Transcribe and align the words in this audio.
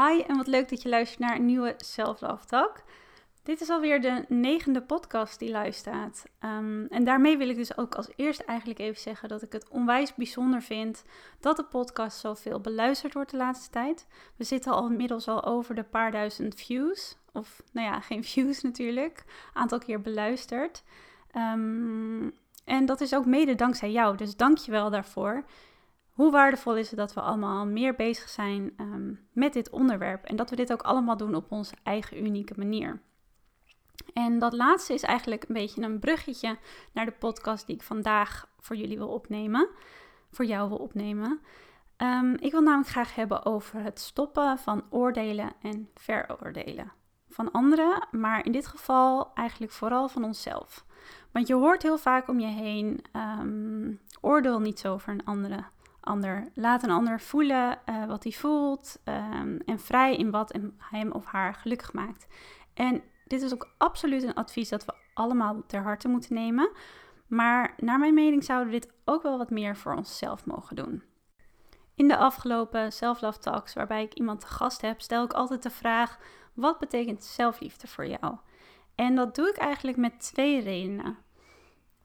Hi 0.00 0.20
en 0.20 0.36
wat 0.36 0.46
leuk 0.46 0.68
dat 0.68 0.82
je 0.82 0.88
luistert 0.88 1.20
naar 1.20 1.36
een 1.36 1.44
nieuwe 1.44 1.74
Self. 1.76 2.18
Dit 3.42 3.60
is 3.60 3.70
alweer 3.70 4.00
de 4.00 4.24
negende 4.28 4.82
podcast 4.82 5.38
die 5.38 5.72
staat. 5.72 6.24
Um, 6.44 6.86
en 6.86 7.04
daarmee 7.04 7.36
wil 7.36 7.48
ik 7.48 7.56
dus 7.56 7.78
ook 7.78 7.94
als 7.94 8.08
eerst 8.16 8.40
eigenlijk 8.40 8.78
even 8.78 9.00
zeggen 9.00 9.28
dat 9.28 9.42
ik 9.42 9.52
het 9.52 9.68
onwijs 9.68 10.14
bijzonder 10.14 10.62
vind 10.62 11.04
dat 11.40 11.56
de 11.56 11.64
podcast 11.64 12.18
zoveel 12.18 12.60
beluisterd 12.60 13.14
wordt 13.14 13.30
de 13.30 13.36
laatste 13.36 13.70
tijd. 13.70 14.06
We 14.36 14.44
zitten 14.44 14.72
al 14.72 14.86
inmiddels 14.86 15.28
al 15.28 15.44
over 15.44 15.74
de 15.74 15.84
paar 15.84 16.10
duizend 16.10 16.54
views. 16.54 17.16
Of 17.32 17.62
nou 17.72 17.86
ja, 17.86 18.00
geen 18.00 18.24
views 18.32 18.62
natuurlijk. 18.62 19.24
Aantal 19.52 19.78
keer 19.78 20.00
beluisterd. 20.00 20.82
Um, 21.36 22.32
en 22.64 22.86
dat 22.86 23.00
is 23.00 23.14
ook 23.14 23.26
mede 23.26 23.54
dankzij 23.54 23.90
jou. 23.90 24.16
Dus 24.16 24.36
dank 24.36 24.58
je 24.58 24.70
wel 24.70 24.90
daarvoor. 24.90 25.44
Hoe 26.18 26.30
waardevol 26.30 26.76
is 26.76 26.88
het 26.88 26.98
dat 26.98 27.14
we 27.14 27.20
allemaal 27.20 27.66
meer 27.66 27.94
bezig 27.94 28.28
zijn 28.28 28.72
um, 28.76 29.28
met 29.32 29.52
dit 29.52 29.70
onderwerp 29.70 30.24
en 30.24 30.36
dat 30.36 30.50
we 30.50 30.56
dit 30.56 30.72
ook 30.72 30.82
allemaal 30.82 31.16
doen 31.16 31.34
op 31.34 31.52
onze 31.52 31.74
eigen 31.82 32.24
unieke 32.24 32.54
manier. 32.56 33.00
En 34.14 34.38
dat 34.38 34.52
laatste 34.52 34.94
is 34.94 35.02
eigenlijk 35.02 35.44
een 35.48 35.54
beetje 35.54 35.82
een 35.82 35.98
bruggetje 35.98 36.58
naar 36.92 37.04
de 37.04 37.12
podcast 37.18 37.66
die 37.66 37.74
ik 37.74 37.82
vandaag 37.82 38.48
voor 38.60 38.76
jullie 38.76 38.98
wil 38.98 39.08
opnemen, 39.08 39.68
voor 40.30 40.44
jou 40.44 40.68
wil 40.68 40.78
opnemen. 40.78 41.40
Um, 41.96 42.34
ik 42.34 42.50
wil 42.50 42.62
namelijk 42.62 42.90
graag 42.90 43.14
hebben 43.14 43.44
over 43.44 43.82
het 43.82 43.98
stoppen 43.98 44.58
van 44.58 44.84
oordelen 44.90 45.52
en 45.62 45.88
veroordelen 45.94 46.92
van 47.28 47.52
anderen, 47.52 48.08
maar 48.10 48.44
in 48.44 48.52
dit 48.52 48.66
geval 48.66 49.34
eigenlijk 49.34 49.72
vooral 49.72 50.08
van 50.08 50.24
onszelf. 50.24 50.84
Want 51.32 51.46
je 51.46 51.54
hoort 51.54 51.82
heel 51.82 51.98
vaak 51.98 52.28
om 52.28 52.40
je 52.40 52.46
heen: 52.46 53.04
um, 53.12 54.00
oordeel 54.20 54.60
niet 54.60 54.78
zo 54.78 54.92
over 54.92 55.12
een 55.12 55.24
andere 55.24 55.64
ander. 56.08 56.48
Laat 56.54 56.82
een 56.82 56.90
ander 56.90 57.20
voelen 57.20 57.78
uh, 57.86 58.06
wat 58.06 58.22
hij 58.22 58.32
voelt 58.32 59.00
um, 59.04 59.58
en 59.64 59.78
vrij 59.80 60.16
in 60.16 60.30
wat 60.30 60.58
hem 60.78 61.12
of 61.12 61.24
haar 61.24 61.54
gelukkig 61.54 61.92
maakt. 61.92 62.26
En 62.74 63.02
dit 63.26 63.42
is 63.42 63.52
ook 63.52 63.74
absoluut 63.78 64.22
een 64.22 64.34
advies 64.34 64.68
dat 64.68 64.84
we 64.84 64.94
allemaal 65.14 65.62
ter 65.66 65.82
harte 65.82 66.08
moeten 66.08 66.34
nemen. 66.34 66.70
Maar 67.26 67.74
naar 67.76 67.98
mijn 67.98 68.14
mening 68.14 68.44
zouden 68.44 68.72
we 68.72 68.80
dit 68.80 68.92
ook 69.04 69.22
wel 69.22 69.38
wat 69.38 69.50
meer 69.50 69.76
voor 69.76 69.94
onszelf 69.94 70.46
mogen 70.46 70.76
doen. 70.76 71.02
In 71.94 72.08
de 72.08 72.16
afgelopen 72.16 72.92
Self-Love 72.92 73.38
Talks, 73.38 73.74
waarbij 73.74 74.02
ik 74.02 74.14
iemand 74.14 74.40
te 74.40 74.46
gast 74.46 74.80
heb, 74.80 75.00
stel 75.00 75.24
ik 75.24 75.32
altijd 75.32 75.62
de 75.62 75.70
vraag: 75.70 76.18
wat 76.54 76.78
betekent 76.78 77.24
zelfliefde 77.24 77.86
voor 77.86 78.06
jou? 78.06 78.36
En 78.94 79.14
dat 79.14 79.34
doe 79.34 79.48
ik 79.48 79.56
eigenlijk 79.56 79.96
met 79.96 80.20
twee 80.20 80.60
redenen. 80.60 81.18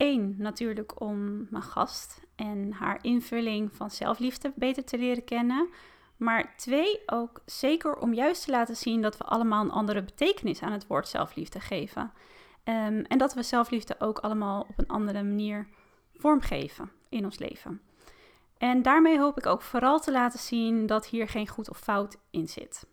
Eén, 0.03 0.35
natuurlijk 0.37 1.01
om 1.01 1.47
mijn 1.49 1.63
gast 1.63 2.21
en 2.35 2.71
haar 2.71 2.99
invulling 3.01 3.75
van 3.75 3.91
zelfliefde 3.91 4.51
beter 4.55 4.83
te 4.83 4.97
leren 4.97 5.23
kennen. 5.23 5.69
Maar 6.17 6.55
twee, 6.57 7.01
ook 7.05 7.41
zeker 7.45 7.95
om 7.95 8.13
juist 8.13 8.45
te 8.45 8.51
laten 8.51 8.75
zien 8.75 9.01
dat 9.01 9.17
we 9.17 9.23
allemaal 9.23 9.63
een 9.63 9.71
andere 9.71 10.03
betekenis 10.03 10.61
aan 10.61 10.71
het 10.71 10.87
woord 10.87 11.07
zelfliefde 11.07 11.59
geven. 11.59 12.11
Um, 12.63 13.01
en 13.01 13.17
dat 13.17 13.33
we 13.33 13.43
zelfliefde 13.43 13.95
ook 13.99 14.19
allemaal 14.19 14.61
op 14.61 14.77
een 14.77 14.87
andere 14.87 15.23
manier 15.23 15.67
vormgeven 16.13 16.91
in 17.09 17.25
ons 17.25 17.39
leven. 17.39 17.81
En 18.57 18.81
daarmee 18.81 19.19
hoop 19.19 19.37
ik 19.37 19.45
ook 19.45 19.61
vooral 19.61 19.99
te 19.99 20.11
laten 20.11 20.39
zien 20.39 20.85
dat 20.85 21.07
hier 21.07 21.27
geen 21.27 21.47
goed 21.47 21.69
of 21.69 21.79
fout 21.79 22.17
in 22.29 22.47
zit. 22.47 22.87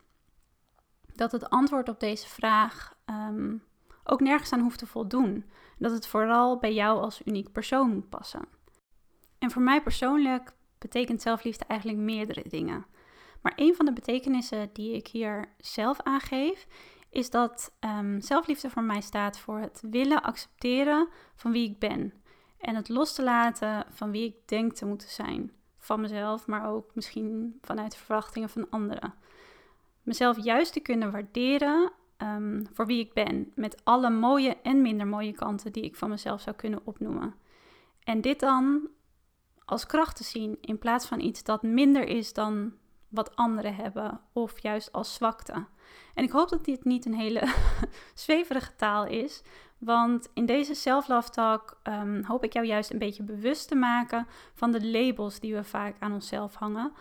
Dat 1.14 1.32
het 1.32 1.50
antwoord 1.50 1.88
op 1.88 2.00
deze 2.00 2.28
vraag 2.28 2.94
um, 3.06 3.62
ook 4.10 4.20
nergens 4.20 4.52
aan 4.52 4.60
hoeft 4.60 4.78
te 4.78 4.86
voldoen. 4.86 5.44
Dat 5.78 5.92
het 5.92 6.06
vooral 6.06 6.58
bij 6.58 6.74
jou 6.74 7.00
als 7.00 7.20
uniek 7.24 7.52
persoon 7.52 7.90
moet 7.90 8.08
passen. 8.08 8.48
En 9.38 9.50
voor 9.50 9.62
mij 9.62 9.82
persoonlijk 9.82 10.52
betekent 10.78 11.22
zelfliefde 11.22 11.64
eigenlijk 11.64 12.00
meerdere 12.00 12.44
dingen. 12.48 12.86
Maar 13.42 13.52
een 13.56 13.74
van 13.74 13.86
de 13.86 13.92
betekenissen 13.92 14.70
die 14.72 14.94
ik 14.94 15.06
hier 15.06 15.54
zelf 15.58 16.00
aangeef, 16.02 16.66
is 17.10 17.30
dat 17.30 17.72
um, 17.80 18.20
zelfliefde 18.20 18.70
voor 18.70 18.82
mij 18.82 19.00
staat 19.00 19.38
voor 19.38 19.58
het 19.58 19.82
willen 19.90 20.22
accepteren 20.22 21.08
van 21.34 21.52
wie 21.52 21.70
ik 21.70 21.78
ben. 21.78 22.12
En 22.58 22.74
het 22.74 22.88
los 22.88 23.14
te 23.14 23.22
laten 23.22 23.86
van 23.90 24.10
wie 24.10 24.24
ik 24.24 24.48
denk 24.48 24.72
te 24.72 24.86
moeten 24.86 25.08
zijn. 25.08 25.52
Van 25.78 26.00
mezelf, 26.00 26.46
maar 26.46 26.70
ook 26.70 26.94
misschien 26.94 27.58
vanuit 27.60 27.96
verwachtingen 27.96 28.48
van 28.48 28.70
anderen. 28.70 29.14
Mezelf 30.02 30.44
juist 30.44 30.72
te 30.72 30.80
kunnen 30.80 31.12
waarderen 31.12 31.92
um, 32.22 32.66
voor 32.72 32.86
wie 32.86 33.00
ik 33.00 33.12
ben. 33.12 33.52
Met 33.54 33.84
alle 33.84 34.10
mooie 34.10 34.56
en 34.62 34.82
minder 34.82 35.06
mooie 35.06 35.32
kanten 35.32 35.72
die 35.72 35.82
ik 35.82 35.96
van 35.96 36.08
mezelf 36.08 36.40
zou 36.40 36.56
kunnen 36.56 36.80
opnoemen. 36.84 37.34
En 38.04 38.20
dit 38.20 38.40
dan 38.40 38.88
als 39.64 39.86
kracht 39.86 40.16
te 40.16 40.24
zien 40.24 40.58
in 40.60 40.78
plaats 40.78 41.06
van 41.06 41.20
iets 41.20 41.42
dat 41.42 41.62
minder 41.62 42.08
is 42.08 42.32
dan 42.32 42.72
wat 43.08 43.36
anderen 43.36 43.74
hebben 43.74 44.20
of 44.32 44.58
juist 44.58 44.92
als 44.92 45.14
zwakte. 45.14 45.66
En 46.14 46.24
ik 46.24 46.30
hoop 46.30 46.48
dat 46.48 46.64
dit 46.64 46.84
niet 46.84 47.06
een 47.06 47.14
hele 47.14 47.54
zweverige 48.14 48.76
taal 48.76 49.06
is, 49.06 49.42
want 49.78 50.28
in 50.34 50.46
deze 50.46 50.74
self-love 50.74 51.30
talk 51.30 51.80
um, 51.84 52.24
hoop 52.24 52.44
ik 52.44 52.52
jou 52.52 52.66
juist 52.66 52.90
een 52.90 52.98
beetje 52.98 53.22
bewust 53.22 53.68
te 53.68 53.74
maken 53.74 54.26
van 54.54 54.70
de 54.70 54.86
labels 54.86 55.40
die 55.40 55.54
we 55.54 55.64
vaak 55.64 55.96
aan 55.98 56.12
onszelf 56.12 56.54
hangen. 56.54 56.92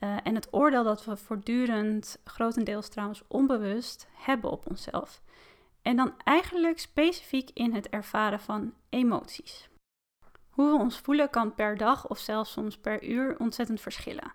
Uh, 0.00 0.16
en 0.22 0.34
het 0.34 0.48
oordeel 0.50 0.84
dat 0.84 1.04
we 1.04 1.16
voortdurend, 1.16 2.18
grotendeels 2.24 2.88
trouwens 2.88 3.22
onbewust, 3.28 4.06
hebben 4.12 4.50
op 4.50 4.68
onszelf. 4.68 5.22
En 5.82 5.96
dan 5.96 6.14
eigenlijk 6.24 6.78
specifiek 6.78 7.50
in 7.54 7.74
het 7.74 7.88
ervaren 7.88 8.40
van 8.40 8.74
emoties. 8.88 9.68
Hoe 10.50 10.70
we 10.70 10.78
ons 10.78 10.98
voelen 10.98 11.30
kan 11.30 11.54
per 11.54 11.76
dag 11.76 12.08
of 12.08 12.18
zelfs 12.18 12.52
soms 12.52 12.78
per 12.78 13.04
uur 13.04 13.38
ontzettend 13.38 13.80
verschillen. 13.80 14.32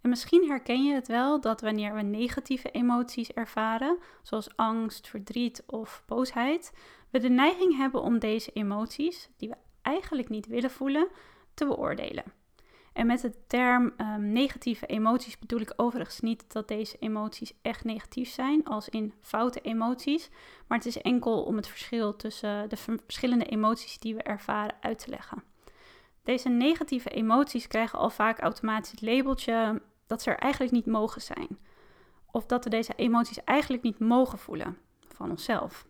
En 0.00 0.10
misschien 0.10 0.48
herken 0.48 0.84
je 0.84 0.94
het 0.94 1.08
wel 1.08 1.40
dat 1.40 1.60
wanneer 1.60 1.94
we 1.94 2.02
negatieve 2.02 2.70
emoties 2.70 3.32
ervaren, 3.32 3.98
zoals 4.22 4.56
angst, 4.56 5.08
verdriet 5.08 5.62
of 5.66 6.02
boosheid, 6.06 6.72
we 7.10 7.18
de 7.18 7.28
neiging 7.28 7.76
hebben 7.76 8.02
om 8.02 8.18
deze 8.18 8.50
emoties, 8.52 9.30
die 9.36 9.48
we 9.48 9.56
eigenlijk 9.82 10.28
niet 10.28 10.46
willen 10.46 10.70
voelen, 10.70 11.08
te 11.54 11.66
beoordelen. 11.66 12.24
En 13.00 13.06
met 13.06 13.20
de 13.20 13.32
term 13.46 13.92
um, 13.96 14.32
negatieve 14.32 14.86
emoties 14.86 15.38
bedoel 15.38 15.60
ik 15.60 15.72
overigens 15.76 16.20
niet 16.20 16.52
dat 16.52 16.68
deze 16.68 16.96
emoties 16.98 17.52
echt 17.62 17.84
negatief 17.84 18.30
zijn, 18.30 18.64
als 18.64 18.88
in 18.88 19.14
foute 19.20 19.60
emoties, 19.60 20.30
maar 20.66 20.78
het 20.78 20.86
is 20.86 20.98
enkel 20.98 21.42
om 21.42 21.56
het 21.56 21.68
verschil 21.68 22.16
tussen 22.16 22.68
de 22.68 22.76
verschillende 22.76 23.44
emoties 23.44 23.98
die 23.98 24.14
we 24.14 24.22
ervaren 24.22 24.76
uit 24.80 24.98
te 24.98 25.10
leggen. 25.10 25.42
Deze 26.22 26.48
negatieve 26.48 27.08
emoties 27.08 27.66
krijgen 27.66 27.98
al 27.98 28.10
vaak 28.10 28.38
automatisch 28.38 28.90
het 28.90 29.02
labeltje 29.02 29.82
dat 30.06 30.22
ze 30.22 30.30
er 30.30 30.38
eigenlijk 30.38 30.72
niet 30.72 30.86
mogen 30.86 31.20
zijn. 31.20 31.58
Of 32.30 32.46
dat 32.46 32.64
we 32.64 32.70
deze 32.70 32.92
emoties 32.96 33.44
eigenlijk 33.44 33.82
niet 33.82 33.98
mogen 33.98 34.38
voelen 34.38 34.78
van 35.08 35.30
onszelf. 35.30 35.86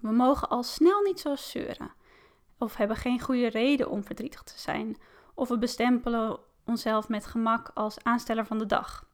We 0.00 0.12
mogen 0.12 0.48
al 0.48 0.62
snel 0.62 1.00
niet 1.02 1.20
zo 1.20 1.34
zeuren. 1.34 1.92
Of 2.58 2.76
hebben 2.76 2.96
geen 2.96 3.20
goede 3.20 3.48
reden 3.48 3.90
om 3.90 4.04
verdrietig 4.04 4.42
te 4.42 4.58
zijn. 4.58 4.96
Of 5.34 5.48
we 5.48 5.58
bestempelen 5.58 6.38
onszelf 6.64 7.08
met 7.08 7.26
gemak 7.26 7.70
als 7.74 8.02
aansteller 8.02 8.46
van 8.46 8.58
de 8.58 8.66
dag. 8.66 9.08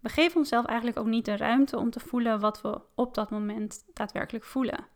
We 0.00 0.08
geven 0.08 0.38
onszelf 0.38 0.64
eigenlijk 0.64 0.98
ook 0.98 1.06
niet 1.06 1.24
de 1.24 1.36
ruimte 1.36 1.78
om 1.78 1.90
te 1.90 2.00
voelen 2.00 2.40
wat 2.40 2.60
we 2.60 2.80
op 2.94 3.14
dat 3.14 3.30
moment 3.30 3.84
daadwerkelijk 3.92 4.44
voelen. 4.44 4.86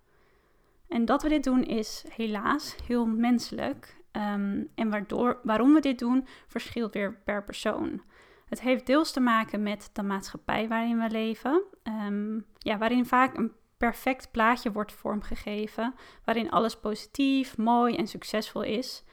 En 0.89 1.05
dat 1.05 1.23
we 1.23 1.29
dit 1.29 1.45
doen 1.45 1.63
is 1.63 2.05
helaas 2.09 2.77
heel 2.87 3.07
menselijk 3.07 4.03
Um, 4.17 4.69
en 4.75 4.91
waardoor, 4.91 5.41
waarom 5.43 5.75
we 5.75 5.81
dit 5.81 5.99
doen, 5.99 6.27
verschilt 6.47 6.95
weer 6.95 7.21
per 7.25 7.45
persoon. 7.45 8.03
Het 8.49 8.61
heeft 8.61 8.87
deels 8.87 9.13
te 9.13 9.21
maken 9.21 9.63
met 9.63 9.91
de 9.93 10.03
maatschappij 10.03 10.69
waarin 10.69 10.99
we 10.99 11.11
leven, 11.11 11.63
um, 11.83 12.47
ja, 12.59 12.79
waarin 12.79 13.07
vaak 13.07 13.37
een 13.37 13.53
perfect 13.77 14.31
plaatje 14.31 14.73
wordt 14.73 14.93
vormgegeven, 14.93 15.95
waarin 16.25 16.51
alles 16.51 16.77
positief, 16.77 17.57
mooi 17.57 17.97
en 17.97 18.07
succesvol 18.07 18.63
is. 18.63 19.05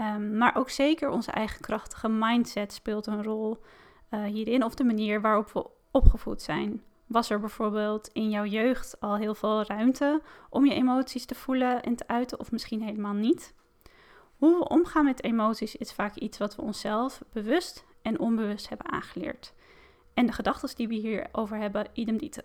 Um, 0.00 0.36
maar 0.36 0.56
ook 0.56 0.70
zeker 0.70 1.08
onze 1.08 1.30
eigen 1.30 1.60
krachtige 1.60 2.08
mindset 2.08 2.72
speelt 2.72 3.06
een 3.06 3.22
rol 3.22 3.62
uh, 4.10 4.24
hierin, 4.24 4.64
of 4.64 4.74
de 4.74 4.84
manier 4.84 5.20
waarop 5.20 5.52
we 5.52 5.66
opgevoed 5.90 6.42
zijn. 6.42 6.82
Was 7.06 7.30
er 7.30 7.40
bijvoorbeeld 7.40 8.08
in 8.12 8.30
jouw 8.30 8.44
jeugd 8.44 9.00
al 9.00 9.16
heel 9.16 9.34
veel 9.34 9.62
ruimte 9.62 10.22
om 10.50 10.66
je 10.66 10.74
emoties 10.74 11.24
te 11.24 11.34
voelen 11.34 11.82
en 11.82 11.96
te 11.96 12.06
uiten, 12.06 12.40
of 12.40 12.52
misschien 12.52 12.82
helemaal 12.82 13.12
niet? 13.12 13.54
Hoe 14.36 14.58
we 14.58 14.68
omgaan 14.68 15.04
met 15.04 15.22
emoties 15.22 15.76
is 15.76 15.92
vaak 15.92 16.14
iets 16.14 16.38
wat 16.38 16.56
we 16.56 16.62
onszelf 16.62 17.22
bewust 17.32 17.84
en 18.02 18.18
onbewust 18.18 18.68
hebben 18.68 18.92
aangeleerd. 18.92 19.54
En 20.14 20.26
de 20.26 20.32
gedachten 20.32 20.76
die 20.76 20.88
we 20.88 20.94
hierover 20.94 21.56
hebben, 21.56 21.86
idem 21.92 22.18
dito. 22.18 22.42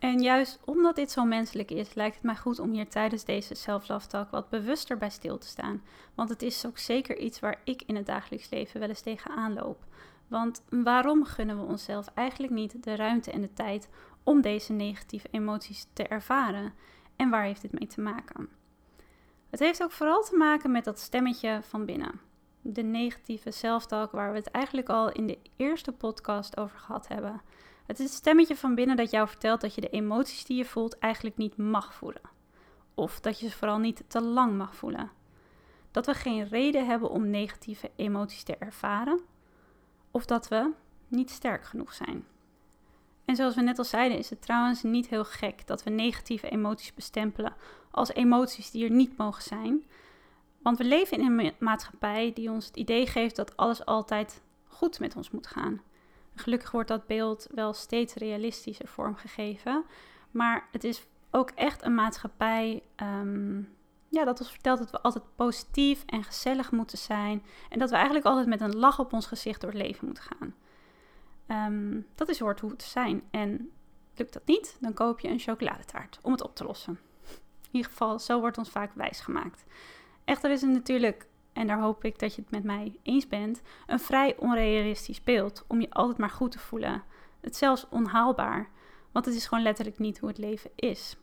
En 0.00 0.20
juist 0.20 0.60
omdat 0.64 0.96
dit 0.96 1.10
zo 1.10 1.24
menselijk 1.24 1.70
is, 1.70 1.94
lijkt 1.94 2.14
het 2.14 2.24
mij 2.24 2.36
goed 2.36 2.58
om 2.58 2.70
hier 2.70 2.88
tijdens 2.88 3.24
deze 3.24 3.54
self-love 3.54 4.26
wat 4.30 4.48
bewuster 4.48 4.98
bij 4.98 5.10
stil 5.10 5.38
te 5.38 5.46
staan. 5.46 5.82
Want 6.14 6.28
het 6.28 6.42
is 6.42 6.66
ook 6.66 6.78
zeker 6.78 7.18
iets 7.18 7.40
waar 7.40 7.60
ik 7.64 7.82
in 7.86 7.96
het 7.96 8.06
dagelijks 8.06 8.50
leven 8.50 8.80
wel 8.80 8.88
eens 8.88 9.00
tegenaan 9.00 9.54
loop. 9.54 9.84
Want 10.28 10.62
waarom 10.68 11.24
gunnen 11.24 11.58
we 11.58 11.64
onszelf 11.64 12.06
eigenlijk 12.14 12.52
niet 12.52 12.82
de 12.82 12.96
ruimte 12.96 13.30
en 13.30 13.40
de 13.40 13.52
tijd 13.52 13.88
om 14.22 14.40
deze 14.40 14.72
negatieve 14.72 15.28
emoties 15.30 15.86
te 15.92 16.02
ervaren? 16.02 16.72
En 17.16 17.30
waar 17.30 17.44
heeft 17.44 17.62
dit 17.62 17.78
mee 17.78 17.88
te 17.88 18.00
maken? 18.00 18.48
Het 19.50 19.60
heeft 19.60 19.82
ook 19.82 19.92
vooral 19.92 20.22
te 20.22 20.36
maken 20.36 20.70
met 20.70 20.84
dat 20.84 20.98
stemmetje 20.98 21.60
van 21.62 21.84
binnen. 21.84 22.20
De 22.60 22.82
negatieve 22.82 23.50
self-talk 23.50 24.10
waar 24.10 24.30
we 24.30 24.38
het 24.38 24.50
eigenlijk 24.50 24.88
al 24.88 25.12
in 25.12 25.26
de 25.26 25.38
eerste 25.56 25.92
podcast 25.92 26.56
over 26.56 26.78
gehad 26.78 27.08
hebben. 27.08 27.40
Het 27.90 27.98
is 27.98 28.04
het 28.04 28.14
stemmetje 28.14 28.56
van 28.56 28.74
binnen 28.74 28.96
dat 28.96 29.10
jou 29.10 29.28
vertelt 29.28 29.60
dat 29.60 29.74
je 29.74 29.80
de 29.80 29.88
emoties 29.88 30.44
die 30.44 30.56
je 30.56 30.64
voelt 30.64 30.98
eigenlijk 30.98 31.36
niet 31.36 31.56
mag 31.56 31.94
voelen. 31.94 32.22
Of 32.94 33.20
dat 33.20 33.40
je 33.40 33.48
ze 33.48 33.56
vooral 33.56 33.78
niet 33.78 34.02
te 34.06 34.20
lang 34.20 34.56
mag 34.56 34.74
voelen. 34.74 35.10
Dat 35.90 36.06
we 36.06 36.14
geen 36.14 36.48
reden 36.48 36.86
hebben 36.86 37.10
om 37.10 37.30
negatieve 37.30 37.90
emoties 37.96 38.42
te 38.42 38.56
ervaren. 38.56 39.20
Of 40.10 40.24
dat 40.24 40.48
we 40.48 40.70
niet 41.08 41.30
sterk 41.30 41.64
genoeg 41.64 41.94
zijn. 41.94 42.24
En 43.24 43.36
zoals 43.36 43.54
we 43.54 43.62
net 43.62 43.78
al 43.78 43.84
zeiden, 43.84 44.18
is 44.18 44.30
het 44.30 44.42
trouwens 44.42 44.82
niet 44.82 45.08
heel 45.08 45.24
gek 45.24 45.66
dat 45.66 45.82
we 45.82 45.90
negatieve 45.90 46.48
emoties 46.48 46.94
bestempelen 46.94 47.54
als 47.90 48.12
emoties 48.12 48.70
die 48.70 48.84
er 48.84 48.90
niet 48.90 49.16
mogen 49.16 49.42
zijn. 49.42 49.84
Want 50.62 50.78
we 50.78 50.84
leven 50.84 51.18
in 51.18 51.38
een 51.38 51.54
maatschappij 51.58 52.32
die 52.32 52.50
ons 52.50 52.66
het 52.66 52.76
idee 52.76 53.06
geeft 53.06 53.36
dat 53.36 53.56
alles 53.56 53.84
altijd 53.84 54.42
goed 54.66 55.00
met 55.00 55.16
ons 55.16 55.30
moet 55.30 55.46
gaan. 55.46 55.80
Gelukkig 56.34 56.70
wordt 56.70 56.88
dat 56.88 57.06
beeld 57.06 57.46
wel 57.54 57.72
steeds 57.72 58.14
realistischer 58.14 58.88
vormgegeven. 58.88 59.84
Maar 60.30 60.68
het 60.72 60.84
is 60.84 61.06
ook 61.30 61.50
echt 61.50 61.84
een 61.84 61.94
maatschappij 61.94 62.82
um, 62.96 63.68
ja, 64.08 64.24
dat 64.24 64.40
ons 64.40 64.50
vertelt 64.50 64.78
dat 64.78 64.90
we 64.90 65.00
altijd 65.00 65.24
positief 65.36 66.02
en 66.06 66.24
gezellig 66.24 66.70
moeten 66.70 66.98
zijn. 66.98 67.44
En 67.68 67.78
dat 67.78 67.88
we 67.88 67.94
eigenlijk 67.94 68.26
altijd 68.26 68.46
met 68.46 68.60
een 68.60 68.76
lach 68.76 68.98
op 68.98 69.12
ons 69.12 69.26
gezicht 69.26 69.60
door 69.60 69.70
het 69.70 69.82
leven 69.82 70.06
moeten 70.06 70.24
gaan. 70.24 70.54
Um, 71.72 72.06
dat 72.14 72.28
is 72.28 72.38
hoort 72.38 72.60
hoe 72.60 72.70
het 72.70 72.78
te 72.78 72.88
zijn. 72.88 73.22
En 73.30 73.70
lukt 74.14 74.32
dat 74.32 74.46
niet, 74.46 74.76
dan 74.80 74.94
koop 74.94 75.20
je 75.20 75.28
een 75.28 75.38
chocoladetaart 75.38 76.18
om 76.22 76.32
het 76.32 76.42
op 76.42 76.54
te 76.54 76.64
lossen. 76.64 76.98
In 77.62 77.76
ieder 77.76 77.90
geval, 77.90 78.18
zo 78.18 78.40
wordt 78.40 78.58
ons 78.58 78.70
vaak 78.70 78.94
wijsgemaakt. 78.94 79.64
Echter 80.24 80.50
is 80.50 80.60
het 80.60 80.70
natuurlijk 80.70 81.26
en 81.60 81.66
daar 81.66 81.80
hoop 81.80 82.04
ik 82.04 82.18
dat 82.18 82.34
je 82.34 82.40
het 82.40 82.50
met 82.50 82.64
mij 82.64 82.98
eens 83.02 83.28
bent, 83.28 83.62
een 83.86 84.00
vrij 84.00 84.36
onrealistisch 84.36 85.22
beeld 85.22 85.64
om 85.66 85.80
je 85.80 85.90
altijd 85.90 86.18
maar 86.18 86.30
goed 86.30 86.50
te 86.50 86.58
voelen. 86.58 87.02
Het 87.40 87.56
zelfs 87.56 87.86
onhaalbaar, 87.90 88.68
want 89.12 89.24
het 89.24 89.34
is 89.34 89.46
gewoon 89.46 89.62
letterlijk 89.62 89.98
niet 89.98 90.18
hoe 90.18 90.28
het 90.28 90.38
leven 90.38 90.70
is. 90.74 91.16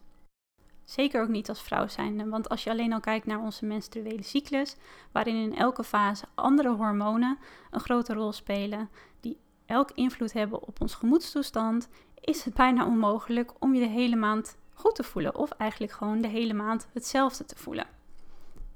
Zeker 0.83 1.21
ook 1.21 1.27
niet 1.27 1.49
als 1.49 1.61
vrouw 1.61 1.87
zijnde, 1.87 2.29
want 2.29 2.49
als 2.49 2.63
je 2.63 2.69
alleen 2.69 2.93
al 2.93 2.99
kijkt 2.99 3.25
naar 3.25 3.39
onze 3.39 3.65
menstruele 3.65 4.23
cyclus, 4.23 4.75
waarin 5.11 5.35
in 5.35 5.55
elke 5.55 5.83
fase 5.83 6.25
andere 6.35 6.69
hormonen 6.69 7.37
een 7.71 7.79
grote 7.79 8.13
rol 8.13 8.31
spelen, 8.31 8.89
die 9.19 9.37
elk 9.65 9.91
invloed 9.91 10.33
hebben 10.33 10.67
op 10.67 10.81
ons 10.81 10.95
gemoedstoestand, 10.95 11.89
is 12.21 12.43
het 12.43 12.53
bijna 12.53 12.85
onmogelijk 12.85 13.51
om 13.59 13.73
je 13.73 13.79
de 13.79 13.87
hele 13.87 14.15
maand 14.15 14.57
goed 14.73 14.95
te 14.95 15.03
voelen 15.03 15.35
of 15.35 15.51
eigenlijk 15.51 15.91
gewoon 15.91 16.21
de 16.21 16.27
hele 16.27 16.53
maand 16.53 16.87
hetzelfde 16.93 17.45
te 17.45 17.55
voelen. 17.55 17.96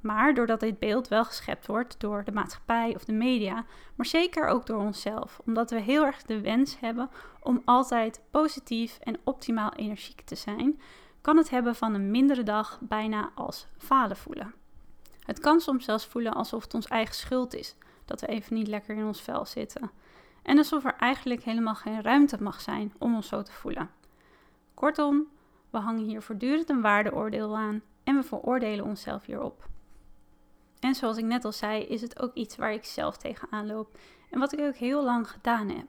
Maar 0.01 0.33
doordat 0.33 0.59
dit 0.59 0.80
beeld 0.80 1.07
wel 1.07 1.25
geschept 1.25 1.68
wordt 1.68 2.00
door 2.00 2.24
de 2.24 2.31
maatschappij 2.31 2.95
of 2.95 3.06
de 3.06 3.13
media, 3.13 3.65
maar 3.95 4.06
zeker 4.06 4.48
ook 4.48 4.65
door 4.65 4.80
onszelf, 4.80 5.42
omdat 5.45 5.69
we 5.69 5.80
heel 5.80 6.06
erg 6.06 6.21
de 6.21 6.42
wens 6.42 6.80
hebben 6.80 7.09
om 7.39 7.62
altijd 7.65 8.21
positief 8.31 9.00
en 9.00 9.19
optimaal 9.24 9.74
energiek 9.74 10.21
te 10.21 10.36
zijn, 10.36 10.81
kan 11.21 11.38
het 11.38 11.50
hebben 11.50 11.75
van 11.75 11.94
een 11.94 12.12
mindere 12.12 12.44
dag 12.44 12.80
bijna 12.81 13.31
als 13.36 13.68
falen 13.77 14.18
voelen. 14.18 14.53
Het 15.25 15.39
kan 15.39 15.59
soms 15.59 15.86
zelfs 15.86 16.06
voelen 16.06 16.33
alsof 16.33 16.63
het 16.63 16.74
ons 16.74 16.88
eigen 16.88 17.15
schuld 17.15 17.56
is 17.56 17.75
dat 18.06 18.21
we 18.21 18.27
even 18.27 18.56
niet 18.56 18.68
lekker 18.68 18.95
in 18.95 19.06
ons 19.06 19.21
vel 19.21 19.45
zitten. 19.45 19.92
En 20.44 20.57
alsof 20.57 20.86
er 20.86 20.95
eigenlijk 20.95 21.44
helemaal 21.44 21.75
geen 21.75 22.01
ruimte 22.01 22.44
mag 22.44 22.62
zijn 22.62 22.94
om 22.97 23.15
ons 23.15 23.27
zo 23.27 23.42
te 23.42 23.51
voelen. 23.51 23.89
Kortom, 24.74 25.27
we 25.69 25.77
hangen 25.77 26.04
hier 26.04 26.21
voortdurend 26.21 26.69
een 26.69 26.81
waardeoordeel 26.81 27.57
aan 27.57 27.81
en 28.04 28.15
we 28.15 28.24
veroordelen 28.24 28.86
onszelf 28.86 29.25
hierop. 29.25 29.69
En 30.81 30.95
zoals 30.95 31.18
ik 31.18 31.25
net 31.25 31.45
al 31.45 31.51
zei, 31.51 31.83
is 31.83 32.01
het 32.01 32.22
ook 32.22 32.33
iets 32.33 32.56
waar 32.56 32.74
ik 32.74 32.86
zelf 32.86 33.18
tegenaan 33.18 33.68
loop. 33.68 33.98
En 34.30 34.39
wat 34.39 34.54
ik 34.54 34.60
ook 34.60 34.75
heel 34.75 35.04
lang 35.04 35.30
gedaan 35.30 35.69
heb. 35.69 35.88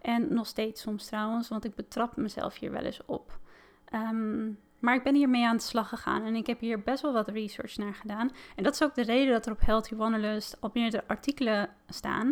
En 0.00 0.34
nog 0.34 0.46
steeds 0.46 0.80
soms 0.80 1.06
trouwens, 1.06 1.48
want 1.48 1.64
ik 1.64 1.74
betrap 1.74 2.16
mezelf 2.16 2.58
hier 2.58 2.70
wel 2.70 2.82
eens 2.82 3.00
op. 3.06 3.38
Ehm, 3.84 4.50
maar 4.78 4.94
ik 4.94 5.02
ben 5.02 5.14
hiermee 5.14 5.46
aan 5.46 5.56
de 5.56 5.62
slag 5.62 5.88
gegaan 5.88 6.22
en 6.22 6.34
ik 6.34 6.46
heb 6.46 6.60
hier 6.60 6.82
best 6.82 7.02
wel 7.02 7.12
wat 7.12 7.28
research 7.28 7.76
naar 7.76 7.94
gedaan. 7.94 8.30
En 8.56 8.62
dat 8.62 8.74
is 8.74 8.82
ook 8.82 8.94
de 8.94 9.02
reden 9.02 9.32
dat 9.32 9.46
er 9.46 9.52
op 9.52 9.60
Healthy 9.60 9.94
Wanderlust 9.94 10.60
al 10.60 10.70
meerdere 10.72 11.04
artikelen 11.06 11.68
staan. 11.88 12.26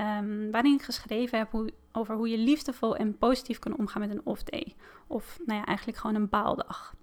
Um, 0.00 0.50
waarin 0.50 0.74
ik 0.74 0.82
geschreven 0.82 1.38
heb 1.38 1.72
over 1.92 2.14
hoe 2.14 2.28
je 2.28 2.38
liefdevol 2.38 2.96
en 2.96 3.18
positief 3.18 3.58
kan 3.58 3.76
omgaan 3.76 4.00
met 4.00 4.10
een 4.10 4.26
off-day. 4.26 4.74
Of 5.06 5.38
nou 5.46 5.58
ja, 5.58 5.64
eigenlijk 5.64 5.98
gewoon 5.98 6.16
een 6.16 6.28
baaldag. 6.28 6.94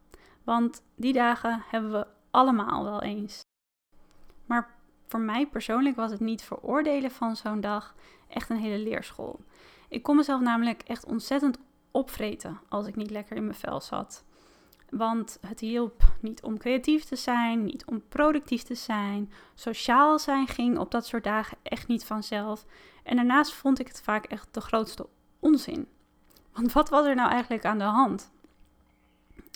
Want 0.43 0.83
die 0.95 1.13
dagen 1.13 1.63
hebben 1.67 1.91
we 1.91 2.07
allemaal 2.31 2.83
wel 2.83 3.01
eens. 3.01 3.41
Maar 4.51 4.69
voor 5.07 5.19
mij 5.19 5.47
persoonlijk 5.47 5.95
was 5.95 6.11
het 6.11 6.19
niet 6.19 6.41
veroordelen 6.41 7.11
van 7.11 7.35
zo'n 7.35 7.61
dag 7.61 7.95
echt 8.27 8.49
een 8.49 8.57
hele 8.57 8.83
leerschool. 8.83 9.39
Ik 9.89 10.03
kon 10.03 10.15
mezelf 10.15 10.41
namelijk 10.41 10.81
echt 10.81 11.05
ontzettend 11.05 11.57
opvreten 11.91 12.59
als 12.69 12.87
ik 12.87 12.95
niet 12.95 13.09
lekker 13.09 13.35
in 13.35 13.43
mijn 13.43 13.57
vel 13.57 13.81
zat. 13.81 14.23
Want 14.89 15.37
het 15.47 15.59
hielp 15.59 16.03
niet 16.21 16.43
om 16.43 16.57
creatief 16.57 17.03
te 17.03 17.15
zijn, 17.15 17.63
niet 17.63 17.85
om 17.85 18.03
productief 18.09 18.63
te 18.63 18.75
zijn. 18.75 19.31
Sociaal 19.55 20.19
zijn 20.19 20.47
ging 20.47 20.77
op 20.77 20.91
dat 20.91 21.05
soort 21.05 21.23
dagen 21.23 21.57
echt 21.63 21.87
niet 21.87 22.05
vanzelf. 22.05 22.65
En 23.03 23.15
daarnaast 23.15 23.53
vond 23.53 23.79
ik 23.79 23.87
het 23.87 24.01
vaak 24.01 24.25
echt 24.25 24.47
de 24.51 24.61
grootste 24.61 25.07
onzin. 25.39 25.87
Want 26.53 26.71
wat 26.71 26.89
was 26.89 27.05
er 27.05 27.15
nou 27.15 27.29
eigenlijk 27.29 27.65
aan 27.65 27.77
de 27.77 27.83
hand? 27.83 28.31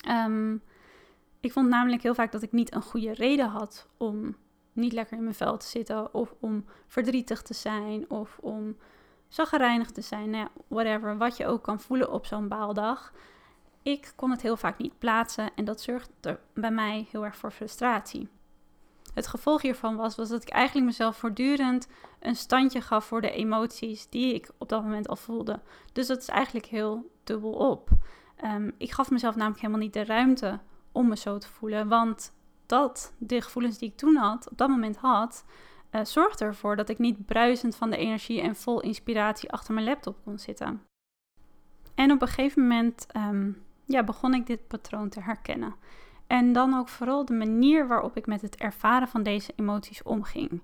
Um, 0.08 0.62
ik 1.40 1.52
vond 1.52 1.68
namelijk 1.68 2.02
heel 2.02 2.14
vaak 2.14 2.32
dat 2.32 2.42
ik 2.42 2.52
niet 2.52 2.74
een 2.74 2.82
goede 2.82 3.12
reden 3.14 3.48
had 3.48 3.88
om 3.96 4.36
niet 4.76 4.92
lekker 4.92 5.16
in 5.16 5.22
mijn 5.22 5.34
vel 5.34 5.56
te 5.56 5.66
zitten. 5.66 6.14
Of 6.14 6.34
om 6.40 6.64
verdrietig 6.86 7.42
te 7.42 7.54
zijn. 7.54 8.10
Of 8.10 8.38
om 8.40 8.76
zaggerijnig 9.28 9.90
te 9.90 10.00
zijn. 10.00 10.30
Nou 10.30 10.48
whatever. 10.66 11.16
Wat 11.16 11.36
je 11.36 11.46
ook 11.46 11.62
kan 11.62 11.80
voelen 11.80 12.12
op 12.12 12.26
zo'n 12.26 12.48
baaldag. 12.48 13.12
Ik 13.82 14.12
kon 14.16 14.30
het 14.30 14.42
heel 14.42 14.56
vaak 14.56 14.78
niet 14.78 14.98
plaatsen. 14.98 15.50
En 15.54 15.64
dat 15.64 15.80
zorgde 15.80 16.40
bij 16.54 16.70
mij 16.70 17.06
heel 17.10 17.24
erg 17.24 17.36
voor 17.36 17.50
frustratie. 17.50 18.28
Het 19.14 19.26
gevolg 19.26 19.62
hiervan 19.62 19.96
was, 19.96 20.16
was 20.16 20.28
dat 20.28 20.42
ik 20.42 20.48
eigenlijk 20.48 20.86
mezelf 20.86 21.16
voortdurend 21.16 21.88
een 22.20 22.36
standje 22.36 22.80
gaf 22.80 23.04
voor 23.04 23.20
de 23.20 23.30
emoties 23.30 24.08
die 24.08 24.34
ik 24.34 24.50
op 24.58 24.68
dat 24.68 24.82
moment 24.82 25.08
al 25.08 25.16
voelde. 25.16 25.60
Dus 25.92 26.06
dat 26.06 26.18
is 26.18 26.28
eigenlijk 26.28 26.66
heel 26.66 27.10
dubbel 27.24 27.52
op. 27.52 27.88
Um, 28.44 28.74
ik 28.78 28.92
gaf 28.92 29.10
mezelf 29.10 29.34
namelijk 29.34 29.60
helemaal 29.60 29.82
niet 29.82 29.92
de 29.92 30.04
ruimte 30.04 30.60
om 30.92 31.08
me 31.08 31.16
zo 31.16 31.38
te 31.38 31.48
voelen. 31.48 31.88
Want 31.88 32.32
dat, 32.66 33.14
de 33.18 33.40
gevoelens 33.40 33.78
die 33.78 33.88
ik 33.88 33.96
toen 33.96 34.16
had, 34.16 34.50
op 34.50 34.58
dat 34.58 34.68
moment 34.68 34.96
had, 34.96 35.44
uh, 35.90 36.04
zorgde 36.04 36.44
ervoor 36.44 36.76
dat 36.76 36.88
ik 36.88 36.98
niet 36.98 37.26
bruisend 37.26 37.76
van 37.76 37.90
de 37.90 37.96
energie 37.96 38.40
en 38.40 38.56
vol 38.56 38.80
inspiratie 38.80 39.50
achter 39.50 39.74
mijn 39.74 39.86
laptop 39.86 40.16
kon 40.24 40.38
zitten. 40.38 40.82
En 41.94 42.12
op 42.12 42.22
een 42.22 42.28
gegeven 42.28 42.62
moment 42.62 43.06
um, 43.16 43.62
ja, 43.84 44.04
begon 44.04 44.34
ik 44.34 44.46
dit 44.46 44.66
patroon 44.66 45.08
te 45.08 45.20
herkennen. 45.20 45.74
En 46.26 46.52
dan 46.52 46.74
ook 46.74 46.88
vooral 46.88 47.24
de 47.24 47.32
manier 47.32 47.86
waarop 47.86 48.16
ik 48.16 48.26
met 48.26 48.42
het 48.42 48.56
ervaren 48.56 49.08
van 49.08 49.22
deze 49.22 49.52
emoties 49.56 50.02
omging. 50.02 50.62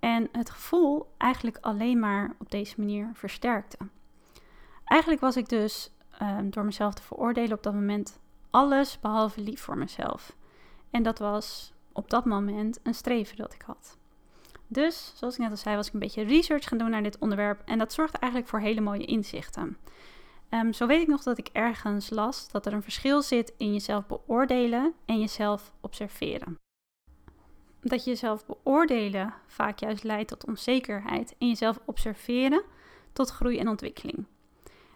En 0.00 0.28
het 0.32 0.50
gevoel 0.50 1.14
eigenlijk 1.16 1.58
alleen 1.60 1.98
maar 1.98 2.34
op 2.38 2.50
deze 2.50 2.74
manier 2.78 3.10
versterkte. 3.14 3.78
Eigenlijk 4.84 5.20
was 5.20 5.36
ik 5.36 5.48
dus 5.48 5.90
um, 6.22 6.50
door 6.50 6.64
mezelf 6.64 6.94
te 6.94 7.02
veroordelen 7.02 7.56
op 7.56 7.62
dat 7.62 7.74
moment 7.74 8.18
alles 8.50 9.00
behalve 9.00 9.40
lief 9.40 9.60
voor 9.60 9.78
mezelf. 9.78 10.36
En 10.96 11.02
dat 11.02 11.18
was 11.18 11.72
op 11.92 12.10
dat 12.10 12.24
moment 12.24 12.78
een 12.82 12.94
streven 12.94 13.36
dat 13.36 13.54
ik 13.54 13.62
had. 13.62 13.98
Dus, 14.66 15.12
zoals 15.14 15.34
ik 15.34 15.40
net 15.40 15.50
al 15.50 15.56
zei, 15.56 15.76
was 15.76 15.86
ik 15.86 15.92
een 15.92 16.00
beetje 16.00 16.24
research 16.24 16.64
gaan 16.64 16.78
doen 16.78 16.90
naar 16.90 17.02
dit 17.02 17.18
onderwerp. 17.18 17.62
En 17.64 17.78
dat 17.78 17.92
zorgde 17.92 18.18
eigenlijk 18.18 18.50
voor 18.50 18.60
hele 18.60 18.80
mooie 18.80 19.04
inzichten. 19.04 19.76
Um, 20.50 20.72
zo 20.72 20.86
weet 20.86 21.00
ik 21.00 21.06
nog 21.06 21.22
dat 21.22 21.38
ik 21.38 21.48
ergens 21.52 22.10
las 22.10 22.48
dat 22.50 22.66
er 22.66 22.72
een 22.72 22.82
verschil 22.82 23.22
zit 23.22 23.54
in 23.56 23.72
jezelf 23.72 24.06
beoordelen 24.06 24.94
en 25.04 25.20
jezelf 25.20 25.72
observeren. 25.80 26.58
Dat 27.80 28.04
je 28.04 28.10
jezelf 28.10 28.46
beoordelen 28.46 29.34
vaak 29.46 29.78
juist 29.78 30.04
leidt 30.04 30.28
tot 30.28 30.46
onzekerheid 30.46 31.34
en 31.38 31.48
jezelf 31.48 31.80
observeren 31.84 32.62
tot 33.12 33.30
groei 33.30 33.58
en 33.58 33.68
ontwikkeling. 33.68 34.26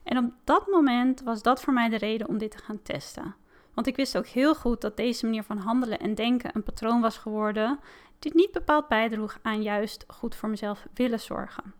En 0.02 0.18
op 0.18 0.32
dat 0.44 0.66
moment 0.66 1.22
was 1.22 1.42
dat 1.42 1.60
voor 1.60 1.72
mij 1.72 1.88
de 1.88 1.98
reden 1.98 2.28
om 2.28 2.38
dit 2.38 2.50
te 2.50 2.58
gaan 2.58 2.82
testen. 2.82 3.34
Want 3.74 3.86
ik 3.86 3.96
wist 3.96 4.16
ook 4.16 4.26
heel 4.26 4.54
goed 4.54 4.80
dat 4.80 4.96
deze 4.96 5.24
manier 5.24 5.42
van 5.42 5.58
handelen 5.58 5.98
en 5.98 6.14
denken 6.14 6.50
een 6.54 6.62
patroon 6.62 7.00
was 7.00 7.18
geworden 7.18 7.78
die 8.18 8.34
niet 8.34 8.52
bepaald 8.52 8.88
bijdroeg 8.88 9.38
aan 9.42 9.62
juist 9.62 10.04
goed 10.08 10.34
voor 10.34 10.48
mezelf 10.48 10.86
willen 10.94 11.20
zorgen. 11.20 11.74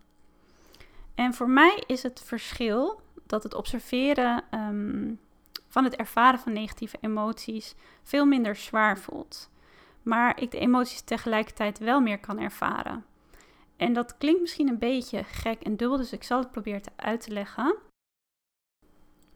En 1.15 1.33
voor 1.33 1.49
mij 1.49 1.83
is 1.87 2.03
het 2.03 2.21
verschil 2.25 3.01
dat 3.27 3.43
het 3.43 3.53
observeren 3.53 4.43
ehm, 4.49 5.13
van 5.67 5.83
het 5.83 5.95
ervaren 5.95 6.39
van 6.39 6.53
negatieve 6.53 6.97
emoties 7.01 7.75
veel 8.03 8.25
minder 8.25 8.55
zwaar 8.55 8.97
voelt. 8.97 9.49
Maar 10.03 10.41
ik 10.41 10.51
de 10.51 10.59
emoties 10.59 11.01
tegelijkertijd 11.01 11.79
wel 11.79 12.01
meer 12.01 12.19
kan 12.19 12.39
ervaren. 12.39 13.05
En 13.77 13.93
dat 13.93 14.17
klinkt 14.17 14.41
misschien 14.41 14.67
een 14.67 14.79
beetje 14.79 15.23
gek 15.23 15.61
en 15.61 15.77
dubbel, 15.77 15.97
dus 15.97 16.13
ik 16.13 16.23
zal 16.23 16.39
het 16.39 16.51
proberen 16.51 16.81
te 16.81 16.91
uit 16.95 17.21
te 17.21 17.31
leggen. 17.31 17.75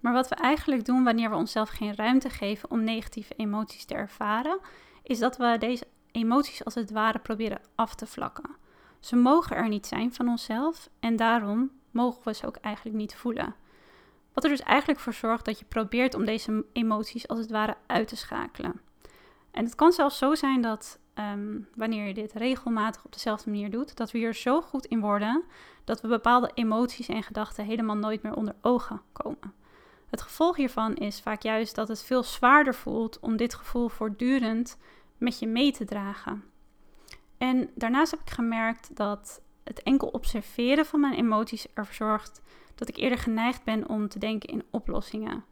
Maar 0.06 0.14
wat 0.14 0.28
we 0.28 0.36
eigenlijk 0.36 0.86
doen 0.86 1.04
wanneer 1.04 1.30
we 1.30 1.36
onszelf 1.36 1.70
geen 1.70 1.96
ruimte 1.96 2.30
geven 2.30 2.72
om 2.72 2.84
negatieve 2.84 3.34
emoties 3.34 3.86
te 3.86 3.94
ervaren, 3.94 4.60
is 5.04 5.20
dat 5.20 5.38
we 5.38 5.56
deze 5.60 5.88
emoties 6.12 6.66
als 6.66 6.76
het 6.76 6.92
ware 6.92 7.20
proberen 7.20 7.62
af 7.76 7.96
te 7.96 8.06
vlakken. 8.06 8.56
Ze 9.00 9.16
mogen 9.16 9.56
er 9.56 9.68
niet 9.68 9.88
zijn 9.88 10.14
van 10.14 10.28
onszelf 10.28 10.90
en 11.00 11.16
daarom 11.16 11.72
mogen 11.92 12.22
we 12.24 12.34
ze 12.34 12.48
ook 12.48 12.56
eigenlijk 12.56 12.98
niet 12.98 13.16
voelen. 13.16 13.56
Wat 14.34 14.44
er 14.44 14.50
dus 14.50 14.62
eigenlijk 14.62 15.00
voor 15.00 15.14
zorgt 15.14 15.46
dat 15.46 15.60
je 15.60 15.66
probeert 15.66 16.16
om 16.16 16.26
deze 16.26 16.66
emoties 16.74 17.28
als 17.28 17.40
het 17.40 17.52
ware 17.52 17.78
uit 17.86 18.08
te 18.08 18.16
schakelen. 18.16 18.82
En 19.52 19.64
het 19.64 19.76
kan 19.76 19.92
zelfs 19.92 20.18
zo 20.18 20.36
zijn 20.36 20.62
dat 20.62 21.00
ehm, 21.14 21.60
wanneer 21.76 22.08
je 22.08 22.14
dit 22.14 22.34
regelmatig 22.34 23.06
op 23.06 23.14
dezelfde 23.14 23.50
manier 23.50 23.70
doet, 23.70 23.98
dat 23.98 24.12
we 24.12 24.18
hier 24.18 24.34
zo 24.34 24.62
goed 24.62 24.86
in 24.86 25.00
worden 25.00 25.44
dat 25.84 26.02
we 26.02 26.08
bepaalde 26.08 26.52
emoties 26.54 27.08
en 27.08 27.24
gedachten 27.24 27.66
helemaal 27.66 27.98
nooit 27.98 28.24
meer 28.24 28.36
onder 28.36 28.56
ogen 28.62 29.02
komen. 29.12 29.64
Het 30.10 30.22
gevolg 30.22 30.56
hiervan 30.56 30.96
is 30.96 31.22
vaak 31.22 31.42
juist 31.42 31.76
dat 31.76 31.88
het 31.88 32.04
veel 32.04 32.24
zwaarder 32.24 32.76
voelt 32.76 33.20
om 33.20 33.38
dit 33.38 33.54
gevoel 33.54 33.90
voortdurend 33.90 34.78
met 35.18 35.40
je 35.40 35.48
mee 35.48 35.72
te 35.72 35.86
dragen. 35.86 36.44
En 37.38 37.70
daarnaast 37.76 38.12
heb 38.12 38.20
ik 38.20 38.30
gemerkt 38.30 38.96
dat 38.96 39.42
het 39.64 39.84
enkel 39.84 40.08
observeren 40.08 40.86
van 40.86 41.00
mijn 41.00 41.14
emoties 41.14 41.68
ervoor 41.74 41.94
zorgt 41.94 42.42
dat 42.76 42.90
ik 42.90 42.98
eerder 42.98 43.18
geneigd 43.18 43.64
ben 43.64 43.90
om 43.90 44.08
te 44.08 44.20
denken 44.20 44.50
in 44.50 44.64
oplossingen. 44.70 45.44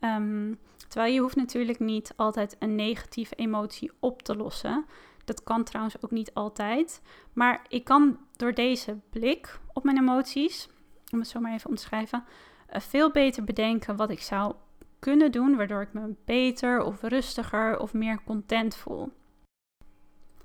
Um, 0.00 0.58
terwijl 0.88 1.12
je 1.12 1.20
hoeft 1.20 1.36
natuurlijk 1.36 1.78
niet 1.78 2.12
altijd 2.16 2.56
een 2.58 2.74
negatieve 2.74 3.34
emotie 3.34 3.90
op 3.98 4.22
te 4.22 4.36
lossen. 4.36 4.86
Dat 5.24 5.42
kan 5.42 5.64
trouwens 5.64 6.02
ook 6.02 6.10
niet 6.10 6.34
altijd. 6.34 7.02
Maar 7.32 7.64
ik 7.68 7.84
kan 7.84 8.18
door 8.36 8.54
deze 8.54 8.98
blik 9.10 9.60
op 9.72 9.84
mijn 9.84 9.98
emoties, 9.98 10.68
om 11.12 11.18
het 11.18 11.28
zo 11.28 11.40
maar 11.40 11.52
even 11.52 11.70
omschrijven, 11.70 12.24
uh, 12.26 12.49
veel 12.72 13.10
beter 13.10 13.44
bedenken 13.44 13.96
wat 13.96 14.10
ik 14.10 14.22
zou 14.22 14.54
kunnen 14.98 15.32
doen, 15.32 15.56
waardoor 15.56 15.82
ik 15.82 15.92
me 15.92 16.14
beter 16.24 16.82
of 16.82 17.02
rustiger 17.02 17.78
of 17.78 17.92
meer 17.92 18.22
content 18.24 18.76
voel. 18.76 19.12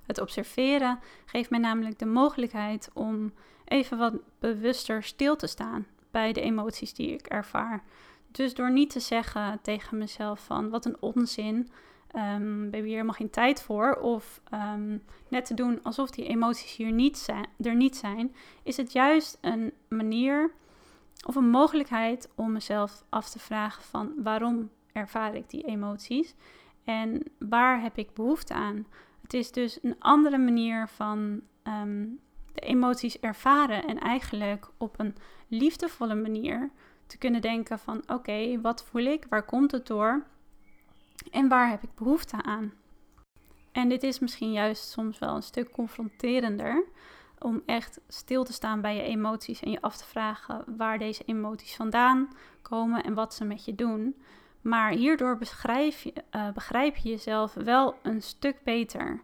Het 0.06 0.20
observeren 0.20 1.00
geeft 1.26 1.50
mij 1.50 1.60
namelijk 1.60 2.00
de 2.00 2.06
mogelijkheid 2.06 2.90
om 2.94 3.34
even 3.66 3.98
wat 3.98 4.14
bewuster 4.40 5.04
stil 5.04 5.36
te 5.36 5.48
staan 5.48 5.86
bij 6.12 6.34
de 6.34 6.42
emoties 6.42 6.94
die 6.94 7.14
ik 7.14 7.28
ervaar. 7.28 7.84
Dus 8.32 8.54
door 8.54 8.72
niet 8.72 8.90
te 8.90 9.00
zeggen 9.00 9.60
tegen 9.62 9.98
mezelf 9.98 10.46
van 10.46 10.70
wat 10.70 10.86
een 10.86 10.98
onzin, 11.00 11.56
um, 11.56 12.56
we 12.56 12.62
hebben 12.62 12.84
hier 12.84 12.90
helemaal 12.90 13.14
geen 13.14 13.30
tijd 13.30 13.62
voor, 13.62 13.96
of 13.96 14.42
um, 14.54 15.04
net 15.28 15.46
te 15.46 15.54
doen 15.54 15.80
alsof 15.84 16.10
die 16.10 16.28
emoties 16.28 16.76
hier 16.76 16.92
niet 16.92 17.18
zijn, 17.18 17.48
er 17.62 17.76
niet 17.76 17.98
zijn, 17.98 18.36
is 18.64 18.78
het 18.78 18.92
juist 18.92 19.38
een 19.42 19.74
manier 19.88 20.52
of 21.28 21.36
een 21.36 21.50
mogelijkheid 21.50 22.30
om 22.36 22.52
mezelf 22.52 23.04
af 23.10 23.30
te 23.30 23.40
vragen 23.40 23.84
van 23.84 24.14
waarom 24.24 24.70
ervaar 24.92 25.36
ik 25.36 25.50
die 25.50 25.66
emoties 25.66 26.36
en 26.84 27.24
waar 27.40 27.82
heb 27.82 27.98
ik 27.98 28.14
behoefte 28.14 28.54
aan. 28.54 28.88
Het 29.22 29.34
is 29.34 29.52
dus 29.52 29.80
een 29.82 29.96
andere 30.00 30.38
manier 30.38 30.88
van 30.88 31.42
um, 31.64 32.20
de 32.54 32.62
emoties 32.62 33.20
ervaren 33.20 33.86
en 33.86 34.00
eigenlijk 34.00 34.70
op 34.78 35.00
een 35.00 35.16
liefdevolle 35.48 36.16
manier 36.16 36.70
te 37.08 37.18
kunnen 37.18 37.42
denken 37.42 37.80
van 37.80 38.04
oké, 38.08 38.62
wat 38.62 38.84
voel 38.84 39.04
ik, 39.04 39.26
waar 39.30 39.46
komt 39.46 39.72
het 39.72 39.88
door 39.88 40.26
en 41.32 41.48
waar 41.48 41.70
heb 41.70 41.84
ik 41.84 41.96
behoefte 41.96 42.44
aan. 42.44 42.74
En 43.72 43.90
dit 43.90 44.04
is 44.04 44.20
misschien 44.20 44.52
juist 44.52 44.90
soms 44.90 45.20
wel 45.20 45.36
een 45.36 45.44
stuk 45.44 45.72
confronterender 45.72 46.84
om 47.40 47.62
echt 47.66 48.00
stil 48.08 48.44
te 48.44 48.54
staan 48.54 48.82
bij 48.82 48.96
je 48.96 49.02
emoties 49.02 49.60
en 49.62 49.72
je 49.72 49.82
af 49.82 49.98
te 49.98 50.06
vragen 50.06 50.64
waar 50.78 50.98
deze 50.98 51.24
emoties 51.26 51.76
vandaan 51.76 52.30
komen 52.62 53.04
en 53.04 53.14
wat 53.14 53.34
ze 53.34 53.46
met 53.46 53.66
je 53.66 53.76
doen. 53.76 54.16
Maar 54.62 54.92
hierdoor 54.92 55.38
je, 55.40 56.14
uh, 56.36 56.52
begrijp 56.52 56.96
je 56.96 57.10
jezelf 57.10 57.54
wel 57.54 57.96
een 58.02 58.22
stuk 58.22 58.64
beter. 58.64 59.22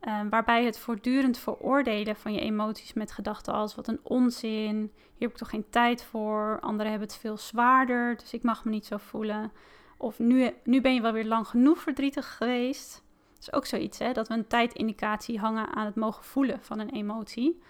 Uh, 0.00 0.20
waarbij 0.30 0.64
het 0.64 0.78
voortdurend 0.78 1.38
veroordelen 1.38 2.16
van 2.16 2.32
je 2.32 2.40
emoties 2.40 2.92
met 2.92 3.12
gedachten 3.12 3.54
als 3.54 3.74
wat 3.74 3.88
een 3.88 4.00
onzin, 4.02 4.76
hier 4.76 5.28
heb 5.28 5.30
ik 5.30 5.36
toch 5.36 5.50
geen 5.50 5.70
tijd 5.70 6.04
voor, 6.04 6.58
anderen 6.60 6.90
hebben 6.90 7.08
het 7.08 7.18
veel 7.18 7.36
zwaarder, 7.36 8.16
dus 8.16 8.32
ik 8.32 8.42
mag 8.42 8.64
me 8.64 8.70
niet 8.70 8.86
zo 8.86 8.96
voelen. 8.96 9.52
Of 9.96 10.18
nu, 10.18 10.54
nu 10.64 10.80
ben 10.80 10.94
je 10.94 11.00
wel 11.00 11.12
weer 11.12 11.26
lang 11.26 11.46
genoeg 11.46 11.80
verdrietig 11.80 12.36
geweest. 12.36 13.02
Dat 13.38 13.48
is 13.48 13.52
ook 13.52 13.66
zoiets, 13.66 13.98
hè, 13.98 14.12
dat 14.12 14.28
we 14.28 14.34
een 14.34 14.46
tijdindicatie 14.46 15.38
hangen 15.38 15.74
aan 15.74 15.86
het 15.86 15.94
mogen 15.94 16.24
voelen 16.24 16.62
van 16.62 16.78
een 16.78 16.90
emotie. 16.90 17.62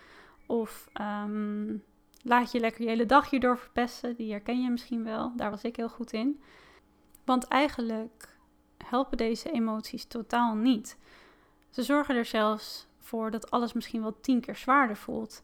Of 0.46 0.88
um, 1.00 1.84
laat 2.22 2.52
je 2.52 2.60
lekker 2.60 2.82
je 2.82 2.88
hele 2.88 3.06
dag 3.06 3.30
hierdoor 3.30 3.58
verpesten, 3.58 4.16
die 4.16 4.30
herken 4.30 4.62
je 4.62 4.70
misschien 4.70 5.04
wel, 5.04 5.32
daar 5.36 5.50
was 5.50 5.62
ik 5.62 5.76
heel 5.76 5.88
goed 5.88 6.12
in. 6.12 6.42
Want 7.24 7.44
eigenlijk 7.44 8.36
helpen 8.84 9.16
deze 9.16 9.50
emoties 9.50 10.04
totaal 10.04 10.54
niet. 10.54 10.98
Ze 11.70 11.82
zorgen 11.82 12.16
er 12.16 12.24
zelfs 12.24 12.86
voor 12.98 13.30
dat 13.30 13.50
alles 13.50 13.72
misschien 13.72 14.02
wel 14.02 14.20
tien 14.20 14.40
keer 14.40 14.56
zwaarder 14.56 14.96
voelt. 14.96 15.42